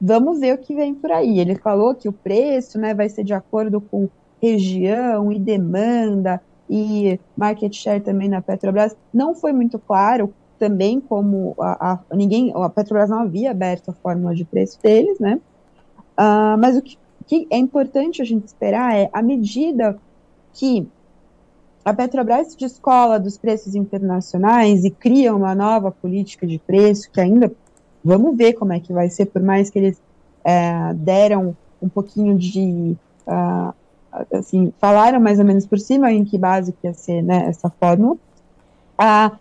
vamos 0.00 0.40
ver 0.40 0.54
o 0.54 0.58
que 0.58 0.74
vem 0.74 0.94
por 0.94 1.10
aí. 1.10 1.38
Ele 1.38 1.54
falou 1.54 1.94
que 1.94 2.08
o 2.08 2.12
preço 2.12 2.78
né, 2.78 2.94
vai 2.94 3.08
ser 3.08 3.24
de 3.24 3.34
acordo 3.34 3.80
com 3.80 4.08
região 4.42 5.30
e 5.30 5.38
demanda, 5.38 6.40
e 6.70 7.18
market 7.36 7.74
share 7.74 8.00
também 8.00 8.28
na 8.28 8.40
Petrobras, 8.40 8.96
não 9.12 9.34
foi 9.34 9.52
muito 9.52 9.76
claro 9.76 10.32
também 10.56 11.00
como 11.00 11.56
a, 11.58 11.98
a 12.08 12.16
ninguém, 12.16 12.52
a 12.54 12.68
Petrobras 12.68 13.10
não 13.10 13.22
havia 13.22 13.50
aberto 13.50 13.90
a 13.90 13.94
fórmula 13.94 14.34
de 14.34 14.44
preço 14.44 14.78
deles, 14.80 15.18
né? 15.18 15.40
Uh, 16.16 16.56
mas 16.58 16.76
o 16.76 16.82
que, 16.82 16.96
que 17.26 17.48
é 17.50 17.56
importante 17.56 18.22
a 18.22 18.24
gente 18.24 18.46
esperar 18.46 18.94
é, 18.94 19.10
à 19.12 19.20
medida 19.20 19.98
que 20.52 20.86
a 21.84 21.92
Petrobras 21.92 22.52
se 22.52 22.58
descola 22.58 23.18
dos 23.18 23.36
preços 23.36 23.74
internacionais 23.74 24.84
e 24.84 24.90
cria 24.90 25.34
uma 25.34 25.54
nova 25.54 25.90
política 25.90 26.46
de 26.46 26.58
preço, 26.58 27.10
que 27.10 27.20
ainda 27.20 27.50
vamos 28.04 28.36
ver 28.36 28.52
como 28.52 28.72
é 28.72 28.78
que 28.78 28.92
vai 28.92 29.08
ser, 29.08 29.26
por 29.26 29.42
mais 29.42 29.70
que 29.70 29.78
eles 29.78 30.00
é, 30.44 30.94
deram 30.94 31.56
um 31.82 31.88
pouquinho 31.88 32.38
de 32.38 32.96
uh, 33.26 33.74
assim, 34.32 34.72
falaram 34.78 35.20
mais 35.20 35.38
ou 35.38 35.44
menos 35.44 35.66
por 35.66 35.78
cima 35.78 36.12
em 36.12 36.24
que 36.24 36.38
base 36.38 36.72
que 36.72 36.86
ia 36.86 36.94
ser 36.94 37.22
né, 37.22 37.46
essa 37.46 37.70
fórmula, 37.70 38.16
ah, 38.98 39.32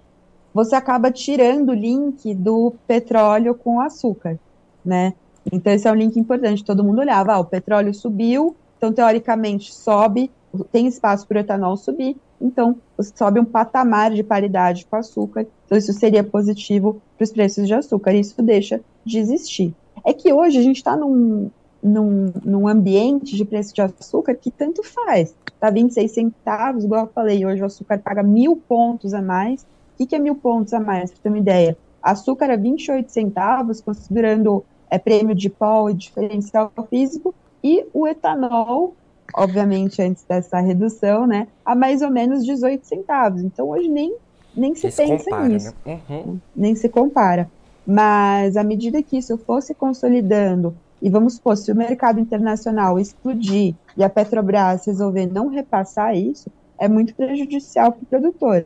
você 0.53 0.75
acaba 0.75 1.12
tirando 1.12 1.69
o 1.69 1.73
link 1.73 2.34
do 2.34 2.73
petróleo 2.88 3.53
com 3.53 3.79
açúcar, 3.79 4.39
né? 4.84 5.13
Então 5.51 5.73
esse 5.73 5.88
é 5.88 5.91
um 5.91 5.95
link 5.95 6.17
importante, 6.19 6.63
todo 6.63 6.84
mundo 6.84 6.99
olhava, 6.99 7.34
ah, 7.34 7.39
o 7.39 7.45
petróleo 7.45 7.93
subiu, 7.93 8.55
então 8.77 8.91
teoricamente 8.93 9.73
sobe, 9.73 10.32
tem 10.71 10.88
espaço 10.88 11.27
para 11.27 11.38
o 11.38 11.39
etanol 11.41 11.77
subir, 11.77 12.17
então 12.41 12.75
sobe 13.15 13.39
um 13.39 13.45
patamar 13.45 14.12
de 14.12 14.23
paridade 14.23 14.86
com 14.86 14.95
açúcar, 14.95 15.45
então 15.65 15.77
isso 15.77 15.93
seria 15.93 16.23
positivo 16.23 17.01
para 17.17 17.23
os 17.23 17.32
preços 17.32 17.67
de 17.67 17.73
açúcar, 17.73 18.13
isso 18.13 18.41
deixa 18.41 18.82
de 19.05 19.19
existir. 19.19 19.73
É 20.05 20.13
que 20.13 20.32
hoje 20.32 20.58
a 20.58 20.62
gente 20.62 20.77
está 20.77 20.95
num, 20.95 21.51
num, 21.82 22.32
num 22.44 22.68
ambiente 22.68 23.36
de 23.36 23.46
preço 23.46 23.74
de 23.74 23.82
açúcar 23.82 24.36
que 24.36 24.52
tanto 24.52 24.84
faz. 24.84 25.36
Tá 25.60 25.70
26 25.70 26.12
centavos, 26.12 26.84
igual 26.84 27.06
eu 27.06 27.12
falei, 27.12 27.46
hoje 27.46 27.62
o 27.62 27.65
açúcar 27.65 28.00
paga 28.00 28.24
mil 28.24 28.56
pontos 28.56 29.13
a 29.13 29.22
mais. 29.22 29.62
O 29.62 29.98
que, 29.98 30.06
que 30.06 30.15
é 30.15 30.20
mil 30.20 30.36
pontos 30.36 30.74
a 30.74 30.80
mais, 30.80 31.12
para 31.12 31.24
ter 31.24 31.30
uma 31.30 31.38
ideia? 31.38 31.78
Açúcar 32.02 32.46
é 32.46 32.58
28 32.58 33.12
centavos, 33.12 33.82
considerando 33.82 34.63
é, 34.89 34.98
prêmio 34.98 35.36
de 35.36 35.50
pó 35.50 35.89
e 35.89 35.94
diferencial 35.94 36.72
físico, 36.89 37.34
e 37.62 37.86
o 37.94 38.08
etanol, 38.08 38.96
obviamente 39.36 40.02
antes 40.02 40.24
dessa 40.24 40.60
redução, 40.60 41.28
né, 41.28 41.48
a 41.65 41.76
mais 41.76 42.02
ou 42.02 42.10
menos 42.10 42.46
18 42.46 42.86
centavos. 42.86 43.42
Então 43.42 43.70
hoje 43.70 43.89
nem, 43.89 44.15
nem 44.56 44.74
se, 44.76 44.89
se 44.89 45.06
pensa 45.06 45.26
compara, 45.26 45.48
nisso. 45.50 45.76
Né? 45.86 46.00
Uhum. 46.10 46.39
Nem 46.56 46.76
se 46.76 46.88
compara. 46.88 47.50
Mas 47.86 48.56
à 48.56 48.63
medida 48.63 49.04
que 49.04 49.18
isso 49.18 49.38
fosse 49.38 49.74
consolidando 49.74 50.74
E 51.02 51.10
vamos 51.10 51.36
supor, 51.36 51.56
se 51.56 51.72
o 51.72 51.76
mercado 51.76 52.20
internacional 52.20 53.00
explodir 53.00 53.76
e 53.96 54.04
a 54.04 54.10
Petrobras 54.10 54.86
resolver 54.86 55.28
não 55.28 55.48
repassar 55.48 56.16
isso, 56.16 56.52
é 56.78 56.88
muito 56.88 57.16
prejudicial 57.16 57.92
para 57.92 58.04
o 58.04 58.06
produtor. 58.06 58.66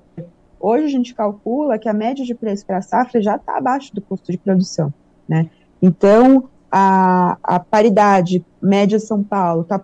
Hoje 0.60 0.86
a 0.86 0.90
gente 0.90 1.14
calcula 1.14 1.78
que 1.78 1.90
a 1.90 1.94
média 1.94 2.24
de 2.24 2.34
preço 2.34 2.66
para 2.66 2.78
a 2.78 2.82
safra 2.82 3.22
já 3.22 3.36
está 3.36 3.58
abaixo 3.58 3.94
do 3.94 4.02
custo 4.02 4.32
de 4.32 4.38
produção, 4.38 4.94
né? 5.28 5.50
Então, 5.82 6.50
a, 6.72 7.38
a 7.44 7.60
paridade 7.60 8.44
média 8.62 9.00
São 9.00 9.22
Paulo 9.24 9.62
está 9.62 9.80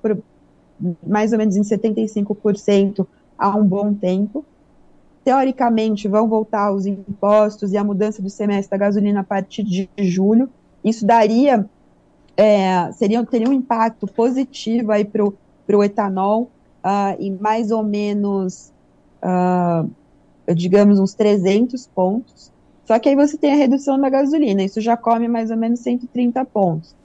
mais 1.05 1.33
ou 1.33 1.37
menos 1.37 1.55
em 1.57 1.61
75% 1.61 3.05
há 3.37 3.49
um 3.49 3.65
bom 3.65 3.93
tempo. 3.93 4.45
Teoricamente, 5.23 6.07
vão 6.07 6.27
voltar 6.27 6.71
os 6.71 6.85
impostos 6.85 7.73
e 7.73 7.77
a 7.77 7.83
mudança 7.83 8.21
do 8.21 8.29
semestre 8.29 8.71
da 8.71 8.85
gasolina 8.85 9.19
a 9.19 9.23
partir 9.23 9.63
de 9.63 9.89
julho. 9.97 10.49
Isso 10.83 11.05
daria, 11.05 11.69
é, 12.41 12.91
seria, 12.93 13.25
teria 13.25 13.49
um 13.49 13.53
impacto 13.53 14.07
positivo 14.07 14.91
aí 14.91 15.03
para 15.03 15.25
o 15.77 15.83
etanol 15.83 16.49
uh, 16.83 17.15
em 17.19 17.37
mais 17.37 17.69
ou 17.69 17.83
menos 17.83 18.71
uh, 19.21 19.89
digamos, 20.53 20.99
uns 20.99 21.13
300 21.13 21.87
pontos. 21.87 22.51
Só 22.85 22.97
que 22.97 23.09
aí 23.09 23.15
você 23.15 23.37
tem 23.37 23.51
a 23.51 23.55
redução 23.55 23.99
da 23.99 24.09
gasolina, 24.09 24.63
isso 24.63 24.81
já 24.81 24.97
come 24.97 25.27
mais 25.27 25.51
ou 25.51 25.57
menos 25.57 25.79
130 25.81 26.43
pontos. 26.45 26.95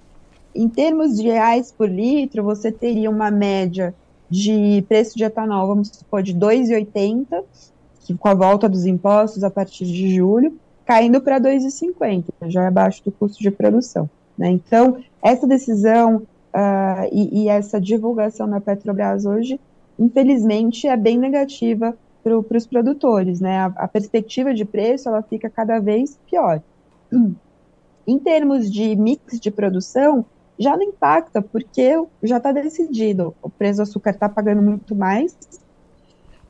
Em 0.54 0.68
termos 0.68 1.16
de 1.16 1.24
reais 1.24 1.72
por 1.76 1.88
litro, 1.88 2.42
você 2.42 2.70
teria 2.70 3.10
uma 3.10 3.30
média 3.30 3.94
de 4.30 4.82
preço 4.88 5.16
de 5.16 5.24
etanol, 5.24 5.66
vamos 5.66 5.88
supor, 5.88 6.22
de 6.22 6.32
2,80, 6.34 7.42
que 8.00 8.14
com 8.14 8.28
a 8.28 8.34
volta 8.34 8.68
dos 8.68 8.86
impostos 8.86 9.44
a 9.44 9.50
partir 9.50 9.84
de 9.84 10.14
julho, 10.14 10.56
caindo 10.86 11.20
para 11.20 11.40
2,50, 11.40 12.24
já 12.46 12.66
abaixo 12.66 13.02
do 13.04 13.10
custo 13.12 13.42
de 13.42 13.50
produção. 13.50 14.08
Né? 14.36 14.50
Então, 14.50 15.02
essa 15.22 15.46
decisão 15.46 16.16
uh, 16.16 17.08
e, 17.12 17.42
e, 17.42 17.48
essa 17.48 17.80
divulgação 17.80 18.48
da 18.48 18.60
Petrobras 18.60 19.24
hoje, 19.24 19.60
infelizmente, 19.98 20.86
é 20.86 20.96
bem 20.96 21.18
negativa 21.18 21.96
para 22.22 22.56
os 22.56 22.66
produtores, 22.66 23.40
né? 23.40 23.58
A, 23.58 23.66
a, 23.76 23.88
perspectiva 23.88 24.54
de 24.54 24.64
preço 24.64 25.08
ela 25.08 25.22
fica 25.22 25.50
cada 25.50 25.78
vez 25.78 26.18
pior. 26.28 26.62
Em 28.06 28.18
termos 28.18 28.70
de 28.70 28.94
mix 28.96 29.40
de 29.40 29.50
produção, 29.50 30.24
já 30.58 30.76
não 30.76 30.82
impacta, 30.82 31.40
porque 31.40 31.92
já 32.22 32.36
está 32.36 32.52
decidido. 32.52 33.34
O 33.42 33.48
preço 33.48 33.78
do 33.78 33.82
açúcar 33.82 34.10
está 34.10 34.28
pagando 34.28 34.60
muito 34.60 34.94
mais 34.94 35.36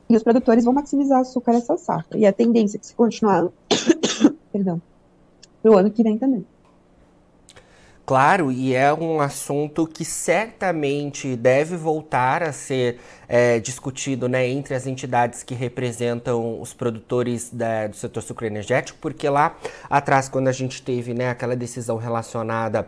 e 0.09 0.15
os 0.15 0.23
produtores 0.23 0.63
vão 0.63 0.73
maximizar 0.73 1.19
açúcar 1.19 1.53
essa 1.53 1.77
safra. 1.77 2.17
E 2.17 2.25
a 2.25 2.33
tendência 2.33 2.77
é 2.77 2.79
que 2.79 2.87
se 2.87 2.95
continuar, 2.95 3.47
para 5.61 5.71
o 5.71 5.77
ano 5.77 5.89
que 5.89 6.03
vem 6.03 6.17
também. 6.17 6.45
Claro, 8.05 8.51
e 8.51 8.75
é 8.75 8.93
um 8.93 9.19
assunto 9.19 9.87
que 9.87 10.05
certamente 10.05 11.35
deve 11.35 11.75
voltar 11.75 12.43
a 12.43 12.51
ser 12.53 12.99
é, 13.27 13.59
discutido 13.59 14.29
né, 14.29 14.47
entre 14.47 14.75
as 14.75 14.85
entidades 14.85 15.41
que 15.41 15.55
representam 15.55 16.61
os 16.61 16.71
produtores 16.71 17.49
da, 17.51 17.87
do 17.87 17.95
setor 17.95 18.21
sucroenergético, 18.21 18.99
porque 19.01 19.27
lá 19.27 19.57
atrás, 19.89 20.29
quando 20.29 20.49
a 20.49 20.51
gente 20.51 20.83
teve 20.83 21.15
né, 21.15 21.29
aquela 21.29 21.55
decisão 21.55 21.97
relacionada 21.97 22.87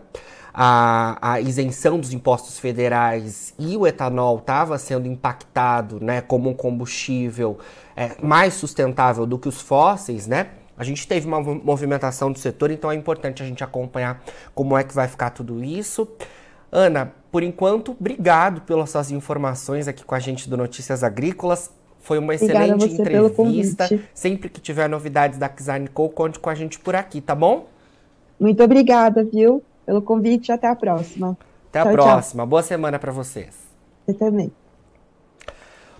à, 0.53 1.41
isenção 1.41 1.99
dos 1.99 2.13
impostos 2.13 2.59
federais 2.59 3.55
e 3.57 3.75
o 3.75 3.87
etanol 3.87 4.37
estava 4.37 4.77
sendo 4.77 5.07
impactado 5.07 5.99
né, 5.99 6.21
como 6.21 6.51
um 6.51 6.53
combustível 6.53 7.57
é, 7.95 8.11
mais 8.21 8.53
sustentável 8.53 9.25
do 9.25 9.39
que 9.39 9.49
os 9.49 9.61
fósseis, 9.61 10.27
né? 10.27 10.47
A 10.77 10.83
gente 10.83 11.07
teve 11.07 11.27
uma 11.27 11.41
movimentação 11.41 12.31
do 12.31 12.37
setor, 12.37 12.69
então 12.69 12.91
é 12.91 12.95
importante 12.95 13.41
a 13.41 13.45
gente 13.45 13.63
acompanhar 13.63 14.23
como 14.53 14.77
é 14.77 14.83
que 14.83 14.93
vai 14.93 15.07
ficar 15.07 15.31
tudo 15.31 15.63
isso. 15.63 16.07
Ana, 16.71 17.13
por 17.31 17.43
enquanto, 17.43 17.91
obrigado 17.91 18.61
pelas 18.61 18.91
suas 18.91 19.09
informações 19.09 19.87
aqui 19.87 20.05
com 20.05 20.13
a 20.13 20.19
gente 20.19 20.49
do 20.49 20.55
Notícias 20.55 21.03
Agrícolas. 21.03 21.71
Foi 21.99 22.19
uma 22.19 22.35
excelente 22.35 22.85
entrevista. 22.85 23.89
Sempre 24.13 24.49
que 24.49 24.61
tiver 24.61 24.87
novidades 24.87 25.39
da 25.39 25.49
Kizarnico, 25.49 26.07
conte 26.09 26.39
com 26.39 26.49
a 26.49 26.55
gente 26.55 26.79
por 26.79 26.95
aqui, 26.95 27.19
tá 27.21 27.33
bom? 27.33 27.67
Muito 28.39 28.63
obrigada, 28.63 29.23
viu, 29.23 29.63
pelo 29.85 30.01
convite. 30.01 30.51
Até 30.51 30.67
a 30.67 30.75
próxima. 30.75 31.37
Até 31.69 31.81
tchau, 31.81 31.89
a 31.89 31.93
próxima. 31.93 32.43
Tchau. 32.43 32.47
Boa 32.47 32.63
semana 32.63 32.99
para 32.99 33.11
vocês. 33.11 33.55
Você 34.05 34.13
também. 34.13 34.51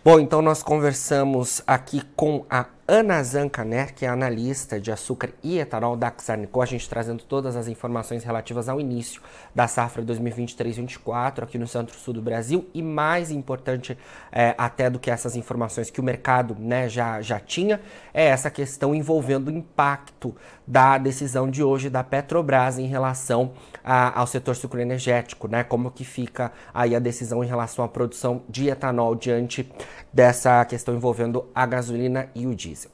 Bom, 0.08 0.22
então 0.22 0.42
nós 0.42 0.64
conversamos 0.64 1.62
aqui 1.68 2.02
com 2.16 2.46
a 2.50 2.68
Ana 2.88 3.22
Zancaner, 3.22 3.94
que 3.94 4.06
é 4.06 4.08
analista 4.08 4.80
de 4.80 4.90
açúcar 4.90 5.32
e 5.44 5.60
etanol 5.60 5.98
da 5.98 6.10
Xarnicol, 6.18 6.62
a 6.62 6.66
gente 6.66 6.88
trazendo 6.88 7.22
todas 7.22 7.58
as 7.58 7.68
informações 7.68 8.24
relativas 8.24 8.70
ao 8.70 8.80
início 8.80 9.22
da 9.54 9.68
safra 9.68 10.02
2023-24 10.06 11.44
aqui 11.44 11.58
no 11.58 11.68
centro-sul 11.68 12.14
do 12.14 12.22
Brasil. 12.22 12.66
E 12.74 12.82
mais 12.82 13.30
importante 13.30 13.98
é, 14.32 14.56
até 14.58 14.90
do 14.90 14.98
que 14.98 15.12
essas 15.12 15.36
informações 15.36 15.90
que 15.90 16.00
o 16.00 16.04
mercado 16.04 16.56
né, 16.58 16.88
já, 16.88 17.22
já 17.22 17.42
tinha, 17.42 17.82
é 18.14 18.28
essa 18.28 18.50
questão 18.50 18.96
envolvendo 18.96 19.50
o 19.50 19.52
impacto 19.52 20.34
da 20.66 20.98
decisão 20.98 21.52
de 21.52 21.62
hoje 21.62 21.90
da 21.90 22.06
Petrobras 22.06 22.80
em 22.80 22.88
relação 22.88 23.52
a, 23.90 24.20
ao 24.20 24.28
setor 24.28 24.54
sucroenergético, 24.58 25.48
né? 25.48 25.64
Como 25.64 25.90
que 25.90 26.04
fica 26.04 26.52
aí 26.74 26.94
a 26.94 27.00
decisão 27.00 27.42
em 27.42 27.48
relação 27.48 27.86
à 27.86 27.88
produção 27.88 28.44
de 28.50 28.68
etanol 28.68 29.16
diante 29.16 29.72
dessa 30.12 30.66
questão 30.66 30.94
envolvendo 30.94 31.46
a 31.56 31.66
gasolina 31.66 32.30
e 32.36 32.46
o 32.46 32.54
diesel. 32.54 32.92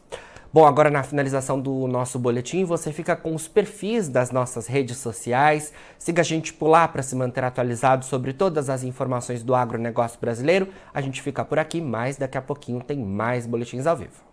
Bom, 0.54 0.68
agora 0.68 0.92
na 0.92 1.02
finalização 1.02 1.60
do 1.60 1.88
nosso 1.88 2.20
boletim, 2.20 2.64
você 2.64 2.94
fica 2.94 3.16
com 3.16 3.34
os 3.34 3.48
perfis 3.48 4.08
das 4.08 4.30
nossas 4.30 4.68
redes 4.68 4.98
sociais. 4.98 5.74
Siga 5.98 6.22
a 6.22 6.24
gente 6.24 6.54
por 6.54 6.68
lá 6.68 6.88
para 6.88 7.02
se 7.02 7.16
manter 7.16 7.44
atualizado 7.44 8.06
sobre 8.06 8.32
todas 8.32 8.70
as 8.70 8.84
informações 8.84 9.42
do 9.42 9.56
agronegócio 9.56 10.20
brasileiro. 10.22 10.68
A 10.94 11.02
gente 11.02 11.24
fica 11.24 11.44
por 11.44 11.58
aqui, 11.58 11.82
mas 11.82 12.18
daqui 12.18 12.38
a 12.38 12.42
pouquinho 12.42 12.84
tem 12.84 13.00
mais 13.00 13.48
boletins 13.48 13.88
ao 13.88 13.98
vivo. 13.98 14.33